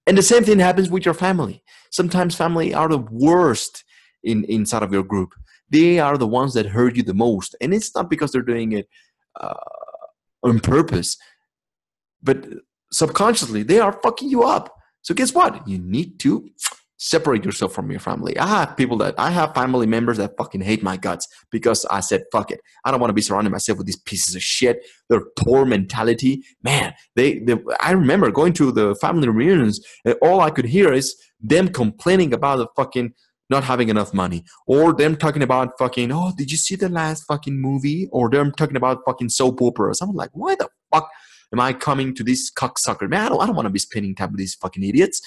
And 0.06 0.16
the 0.16 0.22
same 0.22 0.44
thing 0.44 0.58
happens 0.58 0.88
with 0.90 1.04
your 1.04 1.14
family. 1.14 1.62
Sometimes 1.90 2.34
family 2.34 2.72
are 2.72 2.88
the 2.88 2.98
worst 2.98 3.84
in 4.22 4.44
inside 4.44 4.82
of 4.82 4.92
your 4.92 5.02
group. 5.02 5.34
They 5.70 5.98
are 5.98 6.16
the 6.16 6.26
ones 6.26 6.54
that 6.54 6.66
hurt 6.66 6.96
you 6.96 7.02
the 7.02 7.12
most. 7.12 7.54
And 7.60 7.74
it's 7.74 7.94
not 7.94 8.08
because 8.08 8.32
they're 8.32 8.40
doing 8.40 8.72
it 8.72 8.88
uh, 9.38 9.54
on 10.42 10.60
purpose 10.60 11.18
but 12.22 12.46
subconsciously 12.92 13.62
they 13.62 13.78
are 13.78 14.00
fucking 14.02 14.28
you 14.28 14.42
up. 14.42 14.74
So 15.02 15.14
guess 15.14 15.34
what? 15.34 15.66
You 15.66 15.78
need 15.78 16.18
to 16.20 16.48
separate 16.98 17.44
yourself 17.44 17.72
from 17.72 17.90
your 17.90 18.00
family. 18.00 18.36
I 18.38 18.46
have 18.46 18.76
people 18.76 18.96
that 18.98 19.14
I 19.18 19.30
have 19.30 19.54
family 19.54 19.86
members 19.86 20.18
that 20.18 20.36
fucking 20.36 20.60
hate 20.60 20.82
my 20.82 20.96
guts 20.96 21.26
because 21.50 21.84
I 21.86 22.00
said 22.00 22.24
fuck 22.32 22.50
it. 22.50 22.60
I 22.84 22.90
don't 22.90 23.00
want 23.00 23.10
to 23.10 23.14
be 23.14 23.22
surrounding 23.22 23.52
myself 23.52 23.78
with 23.78 23.86
these 23.86 24.00
pieces 24.00 24.34
of 24.34 24.42
shit. 24.42 24.84
Their 25.08 25.22
poor 25.38 25.64
mentality, 25.64 26.42
man. 26.62 26.94
They, 27.14 27.38
they 27.38 27.56
I 27.80 27.92
remember 27.92 28.30
going 28.30 28.52
to 28.54 28.72
the 28.72 28.94
family 28.96 29.28
reunions 29.28 29.80
and 30.04 30.16
all 30.20 30.40
I 30.40 30.50
could 30.50 30.66
hear 30.66 30.92
is 30.92 31.16
them 31.40 31.68
complaining 31.68 32.34
about 32.34 32.56
the 32.56 32.66
fucking 32.76 33.14
not 33.50 33.64
having 33.64 33.88
enough 33.88 34.12
money 34.12 34.44
or 34.66 34.92
them 34.92 35.16
talking 35.16 35.42
about 35.42 35.78
fucking 35.78 36.12
oh 36.12 36.32
did 36.36 36.50
you 36.50 36.58
see 36.58 36.76
the 36.76 36.88
last 36.88 37.24
fucking 37.24 37.58
movie 37.58 38.06
or 38.12 38.28
them 38.28 38.52
talking 38.52 38.76
about 38.76 38.98
fucking 39.06 39.28
soap 39.28 39.62
operas. 39.62 40.00
I'm 40.00 40.12
like 40.14 40.30
why 40.32 40.56
the 40.56 40.68
fuck 40.92 41.08
am 41.52 41.60
I 41.60 41.72
coming 41.72 42.12
to 42.16 42.24
this 42.24 42.50
cocksucker 42.50 43.08
man? 43.08 43.26
I 43.26 43.28
don't, 43.28 43.40
I 43.40 43.46
don't 43.46 43.56
want 43.56 43.66
to 43.66 43.70
be 43.70 43.78
spending 43.78 44.16
time 44.16 44.32
with 44.32 44.38
these 44.38 44.56
fucking 44.56 44.82
idiots. 44.82 45.22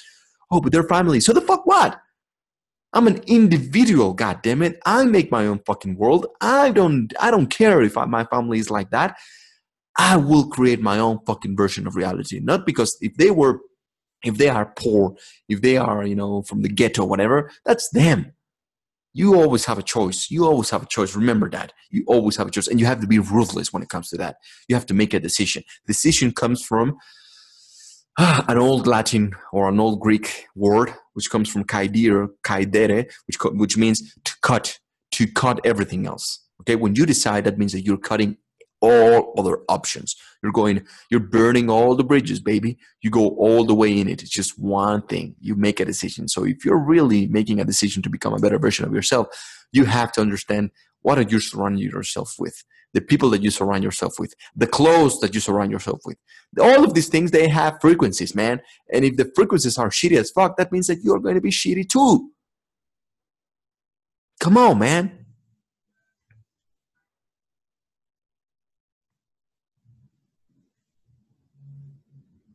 Oh, 0.51 0.61
but 0.61 0.71
they're 0.71 0.83
family. 0.83 1.19
So 1.19 1.33
the 1.33 1.41
fuck 1.41 1.65
what? 1.65 1.99
I'm 2.93 3.07
an 3.07 3.21
individual, 3.25 4.13
God 4.13 4.41
damn 4.41 4.61
it! 4.61 4.77
I 4.85 5.05
make 5.05 5.31
my 5.31 5.47
own 5.47 5.59
fucking 5.65 5.95
world. 5.95 6.27
I 6.41 6.71
don't 6.71 7.13
I 7.19 7.31
don't 7.31 7.47
care 7.47 7.81
if 7.81 7.97
I, 7.97 8.05
my 8.05 8.25
family 8.25 8.59
is 8.59 8.69
like 8.69 8.89
that. 8.91 9.17
I 9.97 10.17
will 10.17 10.47
create 10.49 10.81
my 10.81 10.99
own 10.99 11.19
fucking 11.25 11.55
version 11.55 11.87
of 11.87 11.95
reality. 11.95 12.39
Not 12.41 12.65
because 12.65 12.97
if 13.01 13.15
they 13.15 13.31
were 13.31 13.61
if 14.23 14.37
they 14.37 14.49
are 14.49 14.73
poor, 14.77 15.15
if 15.49 15.61
they 15.61 15.77
are, 15.77 16.05
you 16.05 16.15
know, 16.15 16.43
from 16.43 16.61
the 16.61 16.69
ghetto, 16.69 17.05
whatever, 17.05 17.49
that's 17.65 17.89
them. 17.89 18.33
You 19.13 19.35
always 19.35 19.65
have 19.65 19.77
a 19.77 19.83
choice. 19.83 20.29
You 20.29 20.45
always 20.45 20.69
have 20.69 20.83
a 20.83 20.87
choice. 20.87 21.15
Remember 21.15 21.49
that. 21.49 21.73
You 21.89 22.03
always 22.07 22.37
have 22.37 22.47
a 22.47 22.51
choice. 22.51 22.67
And 22.67 22.79
you 22.79 22.85
have 22.85 23.01
to 23.01 23.07
be 23.07 23.19
ruthless 23.19 23.73
when 23.73 23.83
it 23.83 23.89
comes 23.89 24.09
to 24.09 24.17
that. 24.17 24.37
You 24.69 24.75
have 24.75 24.85
to 24.85 24.93
make 24.93 25.13
a 25.13 25.19
decision. 25.19 25.63
Decision 25.85 26.31
comes 26.31 26.63
from 26.63 26.97
an 28.17 28.57
old 28.57 28.87
Latin 28.87 29.33
or 29.51 29.69
an 29.69 29.79
old 29.79 29.99
Greek 29.99 30.45
word, 30.55 30.93
which 31.13 31.29
comes 31.29 31.49
from 31.49 31.63
caedere, 31.63 32.29
caedere, 32.43 33.11
which, 33.27 33.37
which 33.53 33.77
means 33.77 34.15
to 34.23 34.33
cut, 34.41 34.79
to 35.11 35.27
cut 35.27 35.59
everything 35.65 36.05
else. 36.05 36.39
Okay, 36.61 36.75
when 36.75 36.95
you 36.95 37.05
decide, 37.05 37.45
that 37.45 37.57
means 37.57 37.71
that 37.71 37.81
you're 37.81 37.97
cutting 37.97 38.37
all 38.81 39.33
other 39.37 39.59
options. 39.69 40.15
You're 40.41 40.51
going, 40.51 40.85
you're 41.09 41.19
burning 41.19 41.69
all 41.69 41.95
the 41.95 42.03
bridges, 42.03 42.39
baby. 42.39 42.77
You 43.01 43.11
go 43.11 43.29
all 43.29 43.63
the 43.63 43.75
way 43.75 43.97
in 43.97 44.09
it. 44.09 44.21
It's 44.21 44.31
just 44.31 44.59
one 44.59 45.03
thing. 45.03 45.35
You 45.39 45.55
make 45.55 45.79
a 45.79 45.85
decision. 45.85 46.27
So 46.27 46.43
if 46.45 46.65
you're 46.65 46.83
really 46.83 47.27
making 47.27 47.59
a 47.59 47.65
decision 47.65 48.01
to 48.03 48.09
become 48.09 48.33
a 48.33 48.39
better 48.39 48.57
version 48.57 48.85
of 48.85 48.93
yourself, 48.93 49.27
you 49.71 49.85
have 49.85 50.11
to 50.13 50.21
understand 50.21 50.71
what 51.01 51.17
are 51.17 51.23
you 51.23 51.39
surrounding 51.39 51.81
yourself 51.81 52.35
with 52.39 52.63
the 52.93 53.01
people 53.01 53.29
that 53.29 53.41
you 53.41 53.49
surround 53.49 53.83
yourself 53.83 54.19
with, 54.19 54.33
the 54.55 54.67
clothes 54.67 55.19
that 55.21 55.33
you 55.33 55.39
surround 55.39 55.71
yourself 55.71 56.01
with. 56.05 56.17
All 56.59 56.83
of 56.83 56.93
these 56.93 57.07
things, 57.07 57.31
they 57.31 57.47
have 57.47 57.79
frequencies, 57.79 58.35
man. 58.35 58.61
And 58.91 59.05
if 59.05 59.17
the 59.17 59.31
frequencies 59.35 59.77
are 59.77 59.89
shitty 59.89 60.17
as 60.17 60.31
fuck, 60.31 60.57
that 60.57 60.71
means 60.71 60.87
that 60.87 61.03
you're 61.03 61.19
going 61.19 61.35
to 61.35 61.41
be 61.41 61.51
shitty 61.51 61.87
too. 61.89 62.31
Come 64.39 64.57
on, 64.57 64.79
man. 64.79 65.25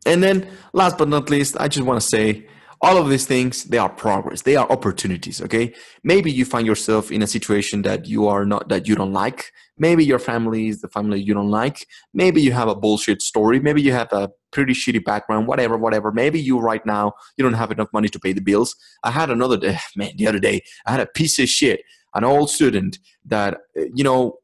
And 0.05 0.23
then, 0.23 0.49
last 0.73 0.99
but 0.99 1.09
not 1.09 1.31
least, 1.31 1.57
I 1.59 1.67
just 1.67 1.85
want 1.85 2.01
to 2.01 2.07
say 2.07 2.47
all 2.87 2.97
of 2.97 3.09
these 3.09 3.27
things 3.27 3.65
they 3.65 3.79
are 3.79 3.89
progress. 3.89 4.43
They 4.43 4.55
are 4.55 4.71
opportunities 4.71 5.43
okay? 5.43 5.75
Maybe 6.05 6.31
you 6.31 6.45
find 6.45 6.67
yourself 6.67 7.11
in 7.11 7.21
a 7.21 7.27
situation 7.27 7.83
that 7.83 8.07
you 8.07 8.29
are 8.29 8.45
not 8.45 8.69
that 8.69 8.87
you 8.87 8.95
don't 8.95 9.13
like. 9.13 9.51
Maybe 9.77 10.05
your 10.05 10.21
family 10.21 10.69
is 10.69 10.81
the 10.81 10.89
family 10.89 11.21
you 11.21 11.35
don't 11.35 11.51
like. 11.51 11.87
Maybe 12.15 12.41
you 12.41 12.53
have 12.53 12.69
a 12.69 12.77
bullshit 12.77 13.23
story. 13.23 13.59
Maybe 13.59 13.83
you 13.83 13.93
have 13.93 14.13
a 14.13 14.31
pretty 14.53 14.73
shitty 14.73 15.05
background 15.05 15.49
whatever 15.49 15.77
whatever. 15.77 16.13
Maybe 16.13 16.41
you 16.41 16.61
right 16.61 16.85
now 16.87 17.15
you 17.37 17.43
don't 17.43 17.61
have 17.63 17.73
enough 17.73 17.89
money 17.93 18.09
to 18.09 18.21
pay 18.21 18.33
the 18.33 18.41
bills. 18.41 18.77
I 19.03 19.11
had 19.11 19.31
another 19.31 19.57
day 19.57 19.79
man 19.97 20.13
the 20.17 20.29
other 20.29 20.39
day 20.39 20.63
i 20.87 20.91
had 20.93 21.01
a 21.01 21.07
piece 21.07 21.39
of 21.39 21.49
shit 21.49 21.81
an 22.15 22.25
old 22.25 22.49
student 22.51 22.99
that 23.25 23.55
uh, 23.77 23.89
you 23.95 24.05
know 24.05 24.39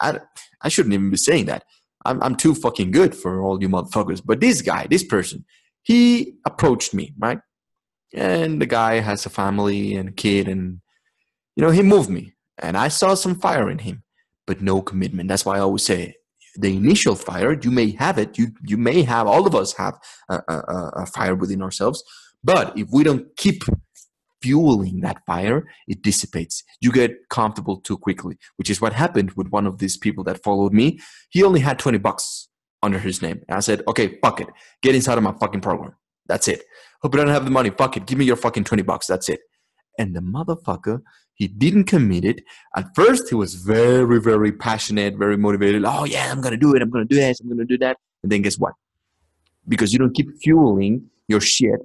i, 0.00 0.18
I 0.62 0.68
shouldn't 0.68 0.94
even 0.94 1.10
be 1.10 1.16
saying 1.16 1.46
that. 1.46 1.64
I'm, 2.04 2.20
I'm 2.20 2.34
too 2.34 2.54
fucking 2.54 2.90
good 2.90 3.14
for 3.14 3.40
all 3.42 3.62
you 3.62 3.68
motherfuckers. 3.68 4.20
But 4.24 4.40
this 4.40 4.62
guy 4.62 4.86
this 4.88 5.04
person 5.04 5.44
he 5.82 6.34
approached 6.46 6.94
me 6.94 7.12
right 7.18 7.40
and 8.14 8.60
the 8.60 8.66
guy 8.66 9.00
has 9.00 9.26
a 9.26 9.30
family 9.30 9.94
and 9.94 10.10
a 10.10 10.12
kid 10.12 10.48
and 10.48 10.80
you 11.56 11.62
know 11.62 11.70
he 11.70 11.82
moved 11.82 12.10
me 12.10 12.34
and 12.58 12.76
i 12.76 12.88
saw 12.88 13.14
some 13.14 13.34
fire 13.34 13.70
in 13.70 13.78
him 13.78 14.02
but 14.46 14.60
no 14.60 14.82
commitment 14.82 15.28
that's 15.28 15.44
why 15.44 15.56
i 15.56 15.60
always 15.60 15.84
say 15.84 16.14
the 16.56 16.76
initial 16.76 17.14
fire. 17.14 17.58
You 17.60 17.70
may 17.70 17.90
have 17.92 18.18
it. 18.18 18.38
You 18.38 18.48
you 18.62 18.76
may 18.76 19.02
have. 19.02 19.26
All 19.26 19.46
of 19.46 19.54
us 19.54 19.72
have 19.74 19.98
a, 20.28 20.42
a, 20.48 20.90
a 20.96 21.06
fire 21.06 21.34
within 21.34 21.62
ourselves. 21.62 22.02
But 22.44 22.76
if 22.76 22.88
we 22.92 23.04
don't 23.04 23.34
keep 23.36 23.62
fueling 24.42 25.00
that 25.00 25.24
fire, 25.24 25.68
it 25.86 26.02
dissipates. 26.02 26.64
You 26.80 26.90
get 26.90 27.28
comfortable 27.30 27.80
too 27.80 27.96
quickly, 27.96 28.36
which 28.56 28.70
is 28.70 28.80
what 28.80 28.92
happened 28.92 29.32
with 29.32 29.48
one 29.48 29.66
of 29.66 29.78
these 29.78 29.96
people 29.96 30.24
that 30.24 30.42
followed 30.42 30.72
me. 30.72 30.98
He 31.30 31.44
only 31.44 31.60
had 31.60 31.78
20 31.78 31.98
bucks 31.98 32.48
under 32.82 32.98
his 32.98 33.22
name. 33.22 33.40
And 33.48 33.56
I 33.56 33.60
said, 33.60 33.82
okay, 33.86 34.18
fuck 34.20 34.40
it. 34.40 34.48
Get 34.82 34.96
inside 34.96 35.16
of 35.16 35.22
my 35.22 35.34
fucking 35.40 35.60
program. 35.60 35.94
That's 36.26 36.48
it. 36.48 36.64
Hope 37.02 37.14
you 37.14 37.20
don't 37.20 37.28
have 37.28 37.44
the 37.44 37.50
money. 37.50 37.70
Fuck 37.70 37.96
it. 37.96 38.06
Give 38.06 38.18
me 38.18 38.24
your 38.24 38.36
fucking 38.36 38.64
20 38.64 38.82
bucks. 38.82 39.06
That's 39.06 39.28
it. 39.28 39.40
And 39.98 40.14
the 40.14 40.20
motherfucker, 40.20 41.02
he 41.34 41.48
didn't 41.48 41.84
commit 41.84 42.24
it. 42.24 42.42
At 42.76 42.94
first, 42.94 43.28
he 43.28 43.34
was 43.34 43.54
very, 43.56 44.20
very 44.20 44.52
passionate, 44.52 45.16
very 45.16 45.36
motivated. 45.36 45.84
Oh, 45.84 46.04
yeah, 46.04 46.30
I'm 46.30 46.40
going 46.40 46.52
to 46.52 46.58
do 46.58 46.74
it. 46.74 46.82
I'm 46.82 46.90
going 46.90 47.06
to 47.06 47.14
do 47.14 47.20
this. 47.20 47.40
I'm 47.40 47.48
going 47.48 47.58
to 47.58 47.64
do 47.64 47.78
that. 47.78 47.96
And 48.22 48.30
then 48.30 48.42
guess 48.42 48.56
what? 48.56 48.74
Because 49.66 49.92
you 49.92 49.98
don't 49.98 50.14
keep 50.14 50.28
fueling 50.42 51.10
your 51.28 51.40
shit, 51.40 51.80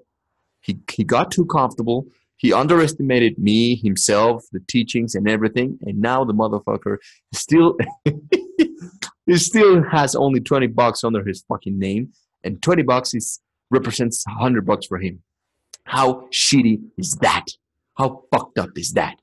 he, 0.61 0.79
he 0.91 1.03
got 1.03 1.31
too 1.31 1.45
comfortable. 1.45 2.07
He 2.35 2.53
underestimated 2.53 3.39
me, 3.39 3.75
himself, 3.75 4.43
the 4.51 4.59
teachings, 4.67 5.15
and 5.15 5.27
everything. 5.27 5.79
And 5.81 5.99
now 5.99 6.23
the 6.23 6.33
motherfucker 6.33 6.97
still 7.33 7.77
he 9.25 9.37
still 9.37 9.83
has 9.83 10.15
only 10.15 10.39
20 10.39 10.67
bucks 10.67 11.03
under 11.03 11.23
his 11.23 11.43
fucking 11.47 11.77
name. 11.79 12.13
And 12.43 12.61
20 12.61 12.83
bucks 12.83 13.13
is 13.13 13.41
represents 13.69 14.23
100 14.27 14.65
bucks 14.65 14.85
for 14.85 14.99
him. 14.99 15.21
How 15.85 16.27
shitty 16.31 16.81
is 16.97 17.15
that? 17.21 17.45
How 17.97 18.23
fucked 18.31 18.59
up 18.59 18.77
is 18.77 18.93
that? 18.93 19.15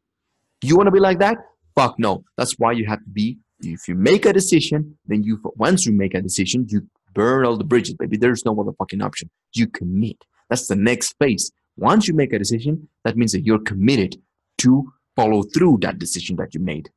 You 0.63 0.77
want 0.77 0.87
to 0.87 0.91
be 0.93 1.01
like 1.01 1.19
that? 1.19 1.39
Fuck 1.75 1.99
no. 1.99 2.25
That's 2.37 2.55
why 2.59 2.73
you 2.73 2.87
have 2.87 3.01
to 3.05 3.11
be. 3.11 3.39
If 3.61 3.89
you 3.89 3.95
make 3.95 4.27
a 4.27 4.33
decision, 4.33 4.99
then 5.07 5.23
you 5.23 5.41
once 5.57 5.87
you 5.87 5.93
make 5.93 6.15
a 6.15 6.21
decision, 6.21 6.67
you 6.69 6.89
burn 7.15 7.47
all 7.47 7.57
the 7.57 7.65
bridges, 7.65 7.95
baby. 7.95 8.17
There's 8.17 8.45
no 8.45 8.59
other 8.61 8.73
fucking 8.73 9.03
option. 9.03 9.31
You 9.53 9.67
commit. 9.67 10.25
That's 10.49 10.67
the 10.67 10.77
next 10.77 11.15
phase. 11.19 11.53
Once 11.77 12.07
you 12.09 12.15
make 12.15 12.33
a 12.33 12.39
decision, 12.39 12.89
that 13.05 13.17
means 13.17 13.33
that 13.33 13.45
you're 13.45 13.59
committed 13.59 14.17
to 14.59 14.93
follow 15.17 15.43
through 15.43 15.79
that 15.83 15.99
decision 15.99 16.37
that 16.37 16.55
you 16.55 16.61
made. 16.61 16.91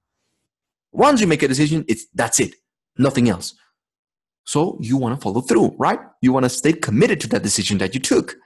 Once 0.92 1.22
you 1.22 1.28
make 1.28 1.44
a 1.44 1.48
decision, 1.48 1.86
it's 1.88 2.08
that's 2.14 2.40
it, 2.40 2.56
nothing 2.98 3.30
else. 3.30 3.54
So 4.48 4.78
you 4.80 4.96
want 4.96 5.14
to 5.14 5.22
follow 5.22 5.42
through, 5.42 5.76
right? 5.78 6.00
You 6.22 6.32
want 6.32 6.46
to 6.46 6.50
stay 6.50 6.72
committed 6.72 7.20
to 7.20 7.28
that 7.30 7.44
decision 7.44 7.80
that 7.80 7.94
you 7.94 8.00
took. 8.00 8.38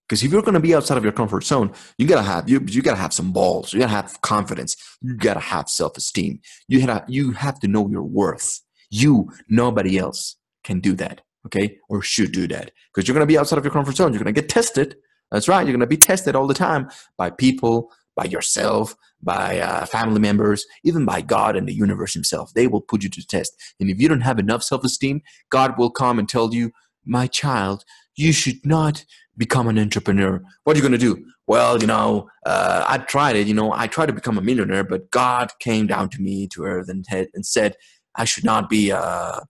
Because 0.07 0.23
if 0.23 0.31
you're 0.31 0.41
going 0.41 0.53
to 0.53 0.59
be 0.59 0.75
outside 0.75 0.97
of 0.97 1.03
your 1.03 1.13
comfort 1.13 1.43
zone, 1.43 1.71
you 1.97 2.05
gotta 2.05 2.23
have 2.23 2.49
you 2.49 2.61
you 2.67 2.81
gotta 2.81 2.97
have 2.97 3.13
some 3.13 3.31
balls. 3.31 3.73
You 3.73 3.79
gotta 3.79 3.93
have 3.93 4.21
confidence. 4.21 4.75
You 5.01 5.15
gotta 5.15 5.39
have 5.39 5.69
self 5.69 5.97
esteem. 5.97 6.41
You 6.67 6.85
gotta 6.85 7.05
you 7.07 7.31
have 7.31 7.59
to 7.61 7.67
know 7.67 7.89
your 7.89 8.03
worth. 8.03 8.61
You, 8.93 9.31
nobody 9.49 9.97
else, 9.97 10.35
can 10.63 10.79
do 10.79 10.93
that. 10.95 11.21
Okay, 11.45 11.77
or 11.89 12.01
should 12.01 12.31
do 12.31 12.47
that 12.47 12.71
because 12.87 13.05
you're 13.05 13.13
going 13.15 13.27
to 13.27 13.31
be 13.31 13.37
outside 13.37 13.57
of 13.57 13.65
your 13.65 13.73
comfort 13.73 13.97
zone. 13.97 14.13
You're 14.13 14.23
going 14.23 14.33
to 14.33 14.41
get 14.41 14.49
tested. 14.49 14.95
That's 15.29 15.49
right. 15.49 15.65
You're 15.65 15.73
going 15.73 15.81
to 15.81 15.87
be 15.87 15.97
tested 15.97 16.35
all 16.35 16.47
the 16.47 16.53
time 16.53 16.89
by 17.17 17.31
people, 17.31 17.91
by 18.15 18.25
yourself, 18.25 18.95
by 19.21 19.59
uh, 19.59 19.85
family 19.87 20.21
members, 20.21 20.65
even 20.85 21.03
by 21.03 21.19
God 21.19 21.57
and 21.57 21.67
the 21.67 21.73
universe 21.73 22.13
Himself. 22.13 22.53
They 22.53 22.67
will 22.67 22.79
put 22.79 23.03
you 23.03 23.09
to 23.09 23.19
the 23.19 23.25
test. 23.25 23.51
And 23.79 23.89
if 23.89 23.99
you 23.99 24.07
don't 24.07 24.21
have 24.21 24.39
enough 24.39 24.63
self 24.63 24.85
esteem, 24.85 25.21
God 25.49 25.77
will 25.77 25.89
come 25.89 26.17
and 26.17 26.29
tell 26.29 26.53
you, 26.53 26.71
"My 27.03 27.27
child, 27.27 27.83
you 28.15 28.31
should 28.31 28.65
not 28.65 29.03
become 29.37 29.67
an 29.67 29.79
entrepreneur. 29.79 30.41
What 30.63 30.75
are 30.75 30.79
you 30.79 30.87
going 30.87 30.91
to 30.91 30.97
do? 30.97 31.25
Well, 31.47 31.81
you 31.81 31.87
know, 31.87 32.29
uh, 32.45 32.85
I 32.87 32.99
tried 32.99 33.35
it. 33.35 33.47
You 33.47 33.53
know, 33.53 33.73
I 33.73 33.87
tried 33.87 34.05
to 34.05 34.13
become 34.13 34.37
a 34.37 34.41
millionaire, 34.41 34.83
but 34.83 35.11
God 35.11 35.51
came 35.59 35.87
down 35.87 36.09
to 36.09 36.21
me 36.21 36.47
to 36.49 36.63
earth 36.63 36.89
and, 36.89 37.05
and 37.11 37.45
said, 37.45 37.75
I 38.15 38.25
should 38.25 38.43
not 38.43 38.69
be 38.69 38.91
uh, 38.91 39.41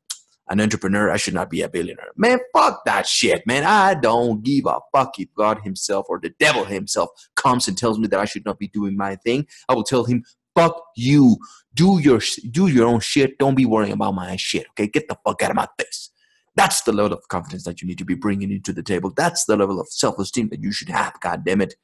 an 0.50 0.62
entrepreneur. 0.62 1.10
I 1.10 1.18
should 1.18 1.34
not 1.34 1.50
be 1.50 1.62
a 1.62 1.70
billionaire. 1.70 2.12
Man, 2.16 2.40
fuck 2.56 2.86
that 2.86 3.08
shit, 3.08 3.46
man. 3.46 3.64
I 3.64 3.96
don't 3.96 4.44
give 4.44 4.66
a 4.66 4.80
fuck 4.92 5.20
if 5.20 5.34
God 5.36 5.60
himself 5.64 6.06
or 6.10 6.20
the 6.20 6.34
devil 6.40 6.66
himself 6.66 7.10
comes 7.36 7.68
and 7.68 7.78
tells 7.78 8.00
me 8.00 8.08
that 8.08 8.20
I 8.20 8.26
should 8.26 8.46
not 8.46 8.60
be 8.60 8.68
doing 8.68 8.98
my 8.98 9.16
thing. 9.18 9.48
I 9.70 9.74
will 9.74 9.84
tell 9.84 10.04
him, 10.04 10.24
fuck 10.56 10.82
you. 10.96 11.38
Do 11.74 12.00
your, 12.00 12.22
do 12.52 12.68
your 12.68 12.88
own 12.88 13.00
shit. 13.00 13.38
Don't 13.40 13.56
be 13.56 13.66
worrying 13.66 13.94
about 13.94 14.14
my 14.14 14.36
shit. 14.36 14.68
Okay. 14.72 14.88
Get 14.88 15.08
the 15.08 15.18
fuck 15.26 15.42
out 15.42 15.50
of 15.50 15.56
my 15.56 15.68
face. 15.80 16.12
That's 16.56 16.82
the 16.84 16.94
level 16.94 17.18
of 17.18 17.28
confidence 17.30 17.64
that 17.64 17.82
you 17.82 17.88
need 17.88 17.98
to 17.98 18.06
be 18.06 18.14
bringing 18.14 18.52
into 18.52 18.74
the 18.74 18.84
table. 18.84 19.12
That's 19.16 19.46
the 19.46 19.58
level 19.58 19.80
of 19.80 19.88
self 19.90 20.20
esteem 20.20 20.50
that 20.50 20.62
you 20.62 20.72
should 20.72 20.90
have. 20.90 21.20
God 21.20 21.44
damn 21.44 21.62
it. 21.62 21.76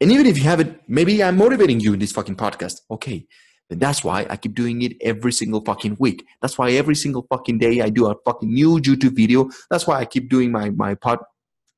And 0.00 0.12
even 0.12 0.26
if 0.26 0.36
you 0.36 0.44
haven't, 0.44 0.82
maybe 0.86 1.24
I'm 1.24 1.38
motivating 1.38 1.80
you 1.80 1.94
in 1.94 1.98
this 1.98 2.12
fucking 2.12 2.36
podcast. 2.36 2.82
Okay. 2.90 3.26
Then 3.68 3.78
that's 3.78 4.04
why 4.04 4.26
I 4.30 4.36
keep 4.36 4.54
doing 4.54 4.82
it 4.82 4.96
every 5.00 5.32
single 5.32 5.60
fucking 5.60 5.96
week. 5.98 6.24
That's 6.40 6.56
why 6.56 6.70
every 6.72 6.94
single 6.94 7.26
fucking 7.28 7.58
day 7.58 7.80
I 7.80 7.88
do 7.90 8.06
a 8.06 8.14
fucking 8.24 8.52
new 8.52 8.78
YouTube 8.78 9.16
video. 9.16 9.50
That's 9.70 9.86
why 9.86 9.98
I 9.98 10.04
keep 10.04 10.28
doing 10.28 10.52
my, 10.52 10.70
my 10.70 10.94
pod, 10.94 11.18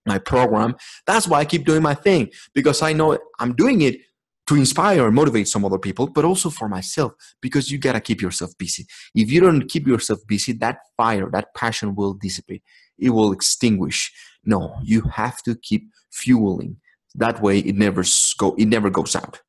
my 0.06 0.18
program. 0.18 0.74
That's 1.06 1.26
why 1.26 1.40
I 1.40 1.44
keep 1.44 1.64
doing 1.64 1.82
my 1.82 1.94
thing 1.94 2.30
because 2.54 2.82
I 2.82 2.92
know 2.92 3.18
I'm 3.38 3.54
doing 3.54 3.80
it 3.82 4.00
to 4.48 4.54
inspire 4.56 5.06
and 5.06 5.14
motivate 5.14 5.46
some 5.46 5.64
other 5.64 5.78
people, 5.78 6.06
but 6.06 6.24
also 6.24 6.48
for 6.48 6.68
myself, 6.68 7.12
because 7.42 7.70
you 7.70 7.76
gotta 7.76 8.00
keep 8.00 8.22
yourself 8.22 8.50
busy. 8.58 8.86
If 9.14 9.30
you 9.30 9.40
don't 9.40 9.68
keep 9.68 9.86
yourself 9.86 10.20
busy, 10.26 10.52
that 10.54 10.78
fire, 10.96 11.28
that 11.32 11.54
passion 11.54 11.94
will 11.94 12.14
dissipate. 12.14 12.62
It 12.98 13.10
will 13.10 13.32
extinguish. 13.32 14.10
No, 14.44 14.76
you 14.82 15.02
have 15.02 15.42
to 15.42 15.54
keep 15.54 15.90
fueling. 16.10 16.78
That 17.14 17.42
way, 17.42 17.58
it 17.58 17.76
never 17.76 18.02
go. 18.38 18.54
It 18.58 18.66
never 18.66 18.88
goes 18.90 19.14
out. 19.14 19.40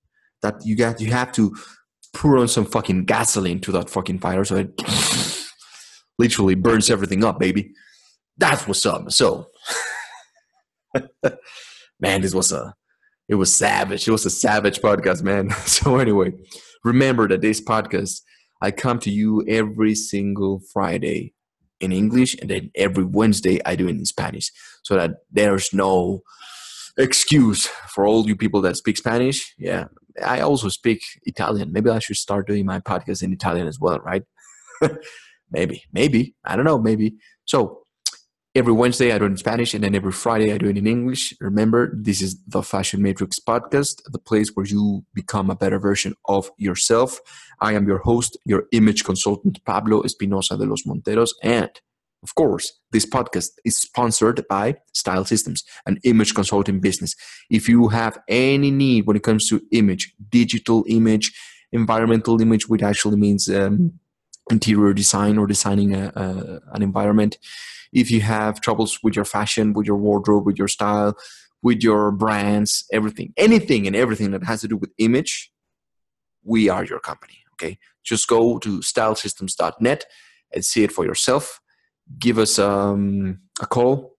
That 0.42 0.56
you 0.66 0.76
got. 0.76 1.00
You 1.00 1.12
have 1.12 1.32
to 1.34 1.56
pour 2.14 2.38
on 2.38 2.48
some 2.48 2.66
fucking 2.66 3.06
gasoline 3.06 3.60
to 3.62 3.72
that 3.74 3.90
fucking 3.90 4.20
fire, 4.20 4.44
so 4.44 4.58
it 4.58 4.82
literally 6.20 6.56
burns 6.56 6.90
everything 6.90 7.24
up, 7.24 7.40
baby. 7.40 7.72
That's 8.38 8.68
what's 8.68 8.86
up. 8.86 9.12
So, 9.12 9.48
man, 12.00 12.22
this 12.22 12.34
was 12.34 12.52
a 12.52 12.74
it 13.28 13.36
was 13.36 13.56
savage. 13.56 14.08
It 14.08 14.12
was 14.12 14.26
a 14.26 14.30
savage 14.30 14.80
podcast, 14.80 15.22
man. 15.22 15.50
So 15.66 15.98
anyway, 15.98 16.34
remember 16.84 17.28
that 17.28 17.42
this 17.42 17.62
podcast, 17.62 18.22
I 18.62 18.72
come 18.72 19.00
to 19.00 19.12
you 19.12 19.46
every 19.48 19.96
single 19.96 20.62
Friday 20.74 21.34
in 21.80 21.92
English, 21.92 22.36
and 22.42 22.50
then 22.50 22.72
every 22.76 23.04
Wednesday 23.04 23.60
I 23.66 23.76
do 23.76 23.88
it 23.88 23.92
in 23.92 24.06
Spanish, 24.06 24.52
so 24.84 24.96
that 24.96 25.12
there's 25.32 25.74
no 25.74 26.24
excuse 26.98 27.68
for 27.68 28.06
all 28.06 28.28
you 28.28 28.36
people 28.36 28.62
that 28.62 28.76
speak 28.76 28.98
Spanish. 28.98 29.54
Yeah, 29.58 29.86
I 30.26 30.42
also 30.42 30.70
speak 30.70 31.02
Italian. 31.24 31.72
Maybe 31.72 31.90
I 31.90 32.00
should 32.00 32.18
start 32.18 32.48
doing 32.48 32.66
my 32.66 32.80
podcast 32.80 33.24
in 33.24 33.34
Italian 33.34 33.68
as 33.68 33.80
well, 33.80 34.00
right? 34.00 34.24
maybe, 35.52 35.84
maybe 35.92 36.36
I 36.46 36.56
don't 36.56 36.66
know, 36.66 36.80
maybe. 36.80 37.16
So 37.46 37.84
Every 38.56 38.74
Wednesday, 38.74 39.12
I 39.12 39.20
do 39.20 39.26
it 39.26 39.28
in 39.28 39.38
Spanish, 39.38 39.76
and 39.76 39.84
then 39.84 39.94
every 39.94 40.12
Friday, 40.12 40.52
I 40.52 40.58
do 40.58 40.70
it 40.70 40.78
in 40.78 40.88
English. 40.88 41.36
Remember, 41.40 41.94
this 41.96 42.20
is 42.20 42.36
the 42.48 42.64
Fashion 42.64 43.00
Matrix 43.00 43.40
podcast, 43.40 44.02
the 44.08 44.18
place 44.18 44.50
where 44.56 44.66
you 44.66 45.06
become 45.14 45.52
a 45.52 45.56
better 45.56 45.78
version 45.78 46.16
of 46.26 46.50
yourself. 46.58 47.20
I 47.62 47.74
am 47.74 47.88
your 47.88 48.00
host, 48.00 48.38
your 48.46 48.64
image 48.72 49.04
consultant, 49.04 49.64
Pablo 49.66 50.02
Espinosa 50.02 50.58
de 50.58 50.66
los 50.66 50.82
Monteros. 50.88 51.30
And 51.44 51.70
of 52.24 52.36
course, 52.36 52.80
this 52.92 53.06
podcast 53.06 53.52
is 53.64 53.78
sponsored 53.78 54.46
by 54.50 54.76
Style 54.94 55.26
Systems, 55.26 55.64
an 55.86 56.00
image 56.04 56.36
consulting 56.36 56.80
business. 56.80 57.16
If 57.50 57.70
you 57.70 57.88
have 57.90 58.18
any 58.28 58.72
need 58.72 59.06
when 59.06 59.16
it 59.16 59.24
comes 59.24 59.48
to 59.50 59.62
image, 59.72 60.14
digital 60.30 60.84
image, 60.88 61.32
environmental 61.72 62.42
image, 62.42 62.68
which 62.68 62.84
actually 62.84 63.18
means 63.18 63.50
um, 63.50 63.94
interior 64.52 64.94
design 64.94 65.38
or 65.38 65.48
designing 65.48 65.96
a, 65.96 66.12
a, 66.16 66.60
an 66.74 66.82
environment, 66.82 67.38
if 67.94 68.12
you 68.12 68.22
have 68.22 68.62
troubles 68.62 69.00
with 69.02 69.16
your 69.16 69.26
fashion, 69.26 69.74
with 69.74 69.88
your 69.88 69.98
wardrobe, 69.98 70.46
with 70.46 70.58
your 70.58 70.68
style, 70.68 71.18
with 71.62 71.82
your 71.82 72.12
brands, 72.12 72.86
everything, 72.92 73.34
anything 73.38 73.88
and 73.88 73.96
everything 73.96 74.32
that 74.32 74.44
has 74.44 74.62
to 74.62 74.68
do 74.68 74.78
with 74.78 74.92
image, 74.98 75.52
we 76.44 76.70
are 76.70 76.84
your 76.84 77.00
company. 77.00 77.40
Okay. 77.54 77.78
Just 78.04 78.28
go 78.28 78.58
to 78.60 78.80
stylesystems.net 78.80 80.06
and 80.54 80.66
see 80.66 80.84
it 80.84 80.92
for 80.92 81.06
yourself, 81.06 81.60
give 82.18 82.38
us 82.38 82.58
um, 82.60 83.40
a 83.62 83.66
call 83.66 84.16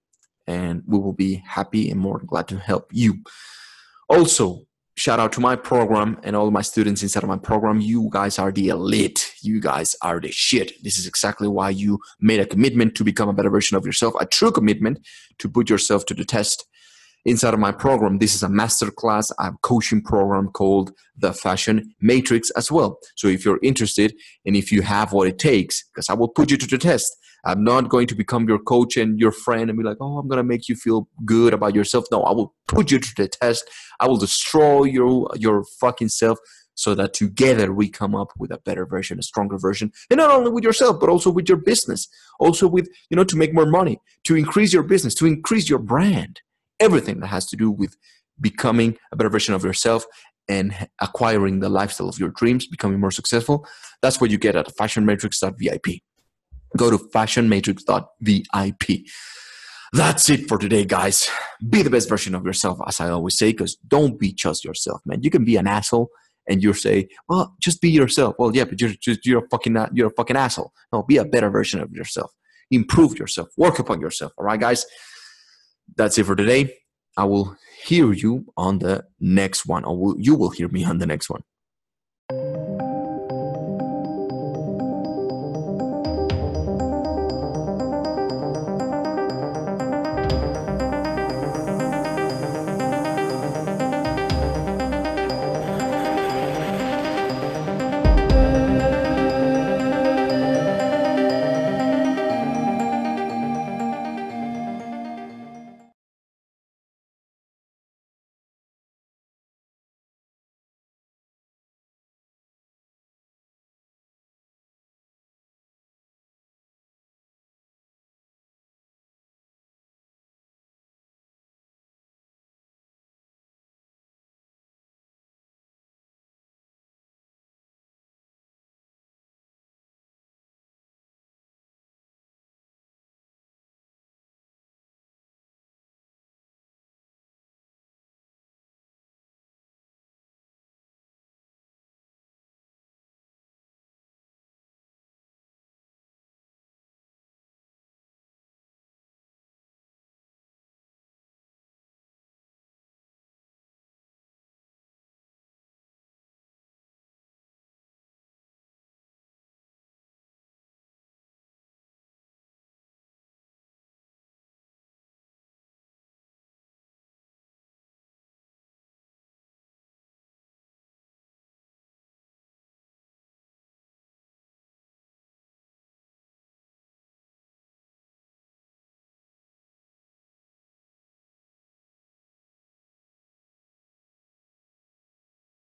and 0.47 0.83
we 0.87 0.99
will 0.99 1.13
be 1.13 1.43
happy 1.47 1.91
and 1.91 2.01
more 2.01 2.21
glad 2.27 2.49
to 2.49 2.59
help 2.59 2.89
you. 2.93 3.23
Also, 4.09 4.63
shout 4.97 5.21
out 5.21 5.33
to 5.33 5.41
my 5.41 5.57
program 5.57 6.19
and 6.25 6.35
all 6.37 6.51
my 6.51 6.63
students 6.63 7.03
inside 7.03 7.23
of 7.23 7.29
my 7.29 7.39
program. 7.39 7.81
You 7.81 8.09
guys 8.11 8.39
are 8.39 8.53
the 8.53 8.69
elite. 8.69 9.33
You 9.43 9.61
guys 9.61 9.95
are 10.03 10.21
the 10.21 10.33
shit. 10.33 10.83
This 10.83 10.99
is 10.99 11.07
exactly 11.07 11.49
why 11.49 11.71
you 11.71 11.99
made 12.21 12.41
a 12.41 12.47
commitment 12.47 12.95
to 12.97 13.05
become 13.05 13.29
a 13.29 13.33
better 13.33 13.51
version 13.51 13.77
of 13.77 13.87
yourself, 13.87 14.15
a 14.21 14.27
true 14.27 14.53
commitment 14.53 14.99
to 15.39 15.49
put 15.49 15.71
yourself 15.71 16.05
to 16.07 16.15
the 16.15 16.25
test. 16.25 16.67
Inside 17.27 17.53
of 17.53 17.61
my 17.61 17.71
program, 17.71 18.19
this 18.19 18.35
is 18.35 18.43
a 18.43 18.49
masterclass, 18.49 19.31
a 19.39 19.53
coaching 19.63 20.03
program 20.03 20.49
called 20.49 20.91
the 21.19 21.35
Fashion 21.35 21.95
Matrix 22.01 22.51
as 22.53 22.73
well. 22.73 22.99
So 23.15 23.29
if 23.29 23.45
you're 23.45 23.61
interested 23.63 24.15
and 24.47 24.57
if 24.57 24.73
you 24.73 24.81
have 24.81 25.13
what 25.13 25.29
it 25.29 25.39
takes, 25.39 25.85
because 25.89 26.09
I 26.09 26.15
will 26.15 26.29
put 26.29 26.51
you 26.51 26.57
to 26.57 26.67
the 26.67 26.79
test, 26.79 27.15
I'm 27.45 27.65
not 27.65 27.89
going 27.89 28.07
to 28.09 28.15
become 28.15 28.49
your 28.49 28.59
coach 28.59 28.97
and 28.97 29.19
your 29.19 29.33
friend 29.33 29.71
and 29.71 29.79
be 29.79 29.85
like, 29.85 29.97
oh, 30.01 30.19
I'm 30.19 30.29
going 30.29 30.39
to 30.39 30.45
make 30.45 30.69
you 30.69 30.75
feel 30.75 31.09
good 31.25 31.55
about 31.55 31.75
yourself. 31.75 32.05
No, 32.11 32.23
I 32.23 32.33
will 32.33 32.55
put 32.69 32.91
you 32.91 32.99
to 32.99 33.15
the 33.17 33.29
test. 33.29 33.69
I 33.99 34.09
will 34.09 34.17
destroy 34.17 34.85
your, 34.85 35.29
your 35.37 35.65
fucking 35.81 36.09
self 36.09 36.39
so 36.75 36.95
that 36.95 37.13
together 37.13 37.73
we 37.73 37.89
come 37.89 38.15
up 38.15 38.33
with 38.39 38.51
a 38.51 38.59
better 38.59 38.87
version, 38.87 39.19
a 39.19 39.23
stronger 39.23 39.59
version. 39.59 39.93
And 40.11 40.19
not 40.19 40.31
only 40.31 40.51
with 40.51 40.65
yourself, 40.65 40.99
but 40.99 41.11
also 41.11 41.31
with 41.31 41.49
your 41.49 41.59
business. 41.59 42.09
Also 42.39 42.67
with, 42.67 42.89
you 43.11 43.17
know, 43.17 43.25
to 43.25 43.37
make 43.37 43.53
more 43.53 43.67
money, 43.67 43.99
to 44.25 44.35
increase 44.35 44.73
your 44.73 44.83
business, 44.83 45.15
to 45.17 45.27
increase 45.27 45.69
your 45.69 45.79
brand. 45.79 46.41
Everything 46.79 47.21
that 47.21 47.27
has 47.27 47.47
to 47.47 47.57
do 47.57 47.71
with 47.71 47.97
becoming 48.41 48.97
a 49.13 49.17
better 49.17 49.29
version 49.29 49.53
of 49.53 49.65
yourself 49.65 50.07
and 50.49 50.89
acquiring 51.01 51.61
the 51.61 51.69
lifestyle 51.69 52.09
of 52.09 52.19
your 52.19 52.31
dreams, 52.31 52.67
becoming 52.67 52.99
more 52.99 53.11
successful. 53.11 53.67
That's 54.01 54.21
what 54.21 54.31
you 54.31 54.39
get 54.39 54.57
at 54.57 54.75
fashionmatrix.vip 54.75 56.01
go 56.77 56.91
to 56.91 56.99
fashionmatrix.vip. 56.99 59.07
That's 59.93 60.31
it 60.31 60.49
for 60.49 60.57
today, 60.57 60.85
guys. 60.85 61.29
Be 61.69 61.83
the 61.83 61.91
best 61.91 62.09
version 62.09 62.35
of 62.35 62.45
yourself, 62.45 62.79
as 62.87 63.01
I 63.01 63.11
always 63.11 63.37
say, 63.37 63.51
because 63.51 63.77
don't 63.89 64.19
be 64.19 64.33
just 64.33 64.65
yourself, 64.65 65.01
man. 65.05 65.23
You 65.23 65.31
can 65.31 65.45
be 65.45 65.57
an 65.57 65.67
asshole 65.67 66.11
and 66.49 66.63
you 66.63 66.73
say, 66.73 67.09
well, 67.29 67.55
just 67.61 67.81
be 67.81 67.91
yourself. 67.91 68.37
Well, 68.39 68.55
yeah, 68.55 68.65
but 68.65 68.81
you're 68.81 68.91
just, 68.91 69.27
you're 69.27 69.45
a 69.45 69.49
fucking, 69.49 69.77
you're 69.93 70.09
a 70.09 70.15
fucking 70.17 70.37
asshole. 70.37 70.73
No, 70.93 71.03
be 71.03 71.17
a 71.17 71.25
better 71.25 71.51
version 71.51 71.81
of 71.81 71.91
yourself. 71.93 72.33
Improve 72.71 73.19
yourself. 73.19 73.49
Work 73.57 73.81
upon 73.81 74.01
yourself. 74.01 74.33
All 74.39 74.45
right, 74.45 74.61
guys. 74.61 74.87
That's 75.97 76.17
it 76.19 76.25
for 76.25 76.37
today. 76.37 76.73
I 77.17 77.25
will 77.25 77.57
hear 77.85 78.13
you 78.13 78.47
on 78.57 78.79
the 78.79 79.05
next 79.19 79.67
one, 79.67 79.85
or 79.85 80.15
you 80.19 80.37
will 80.37 80.51
hear 80.51 80.69
me 80.69 80.85
on 80.85 80.99
the 80.99 81.07
next 81.07 81.29
one. 81.29 81.43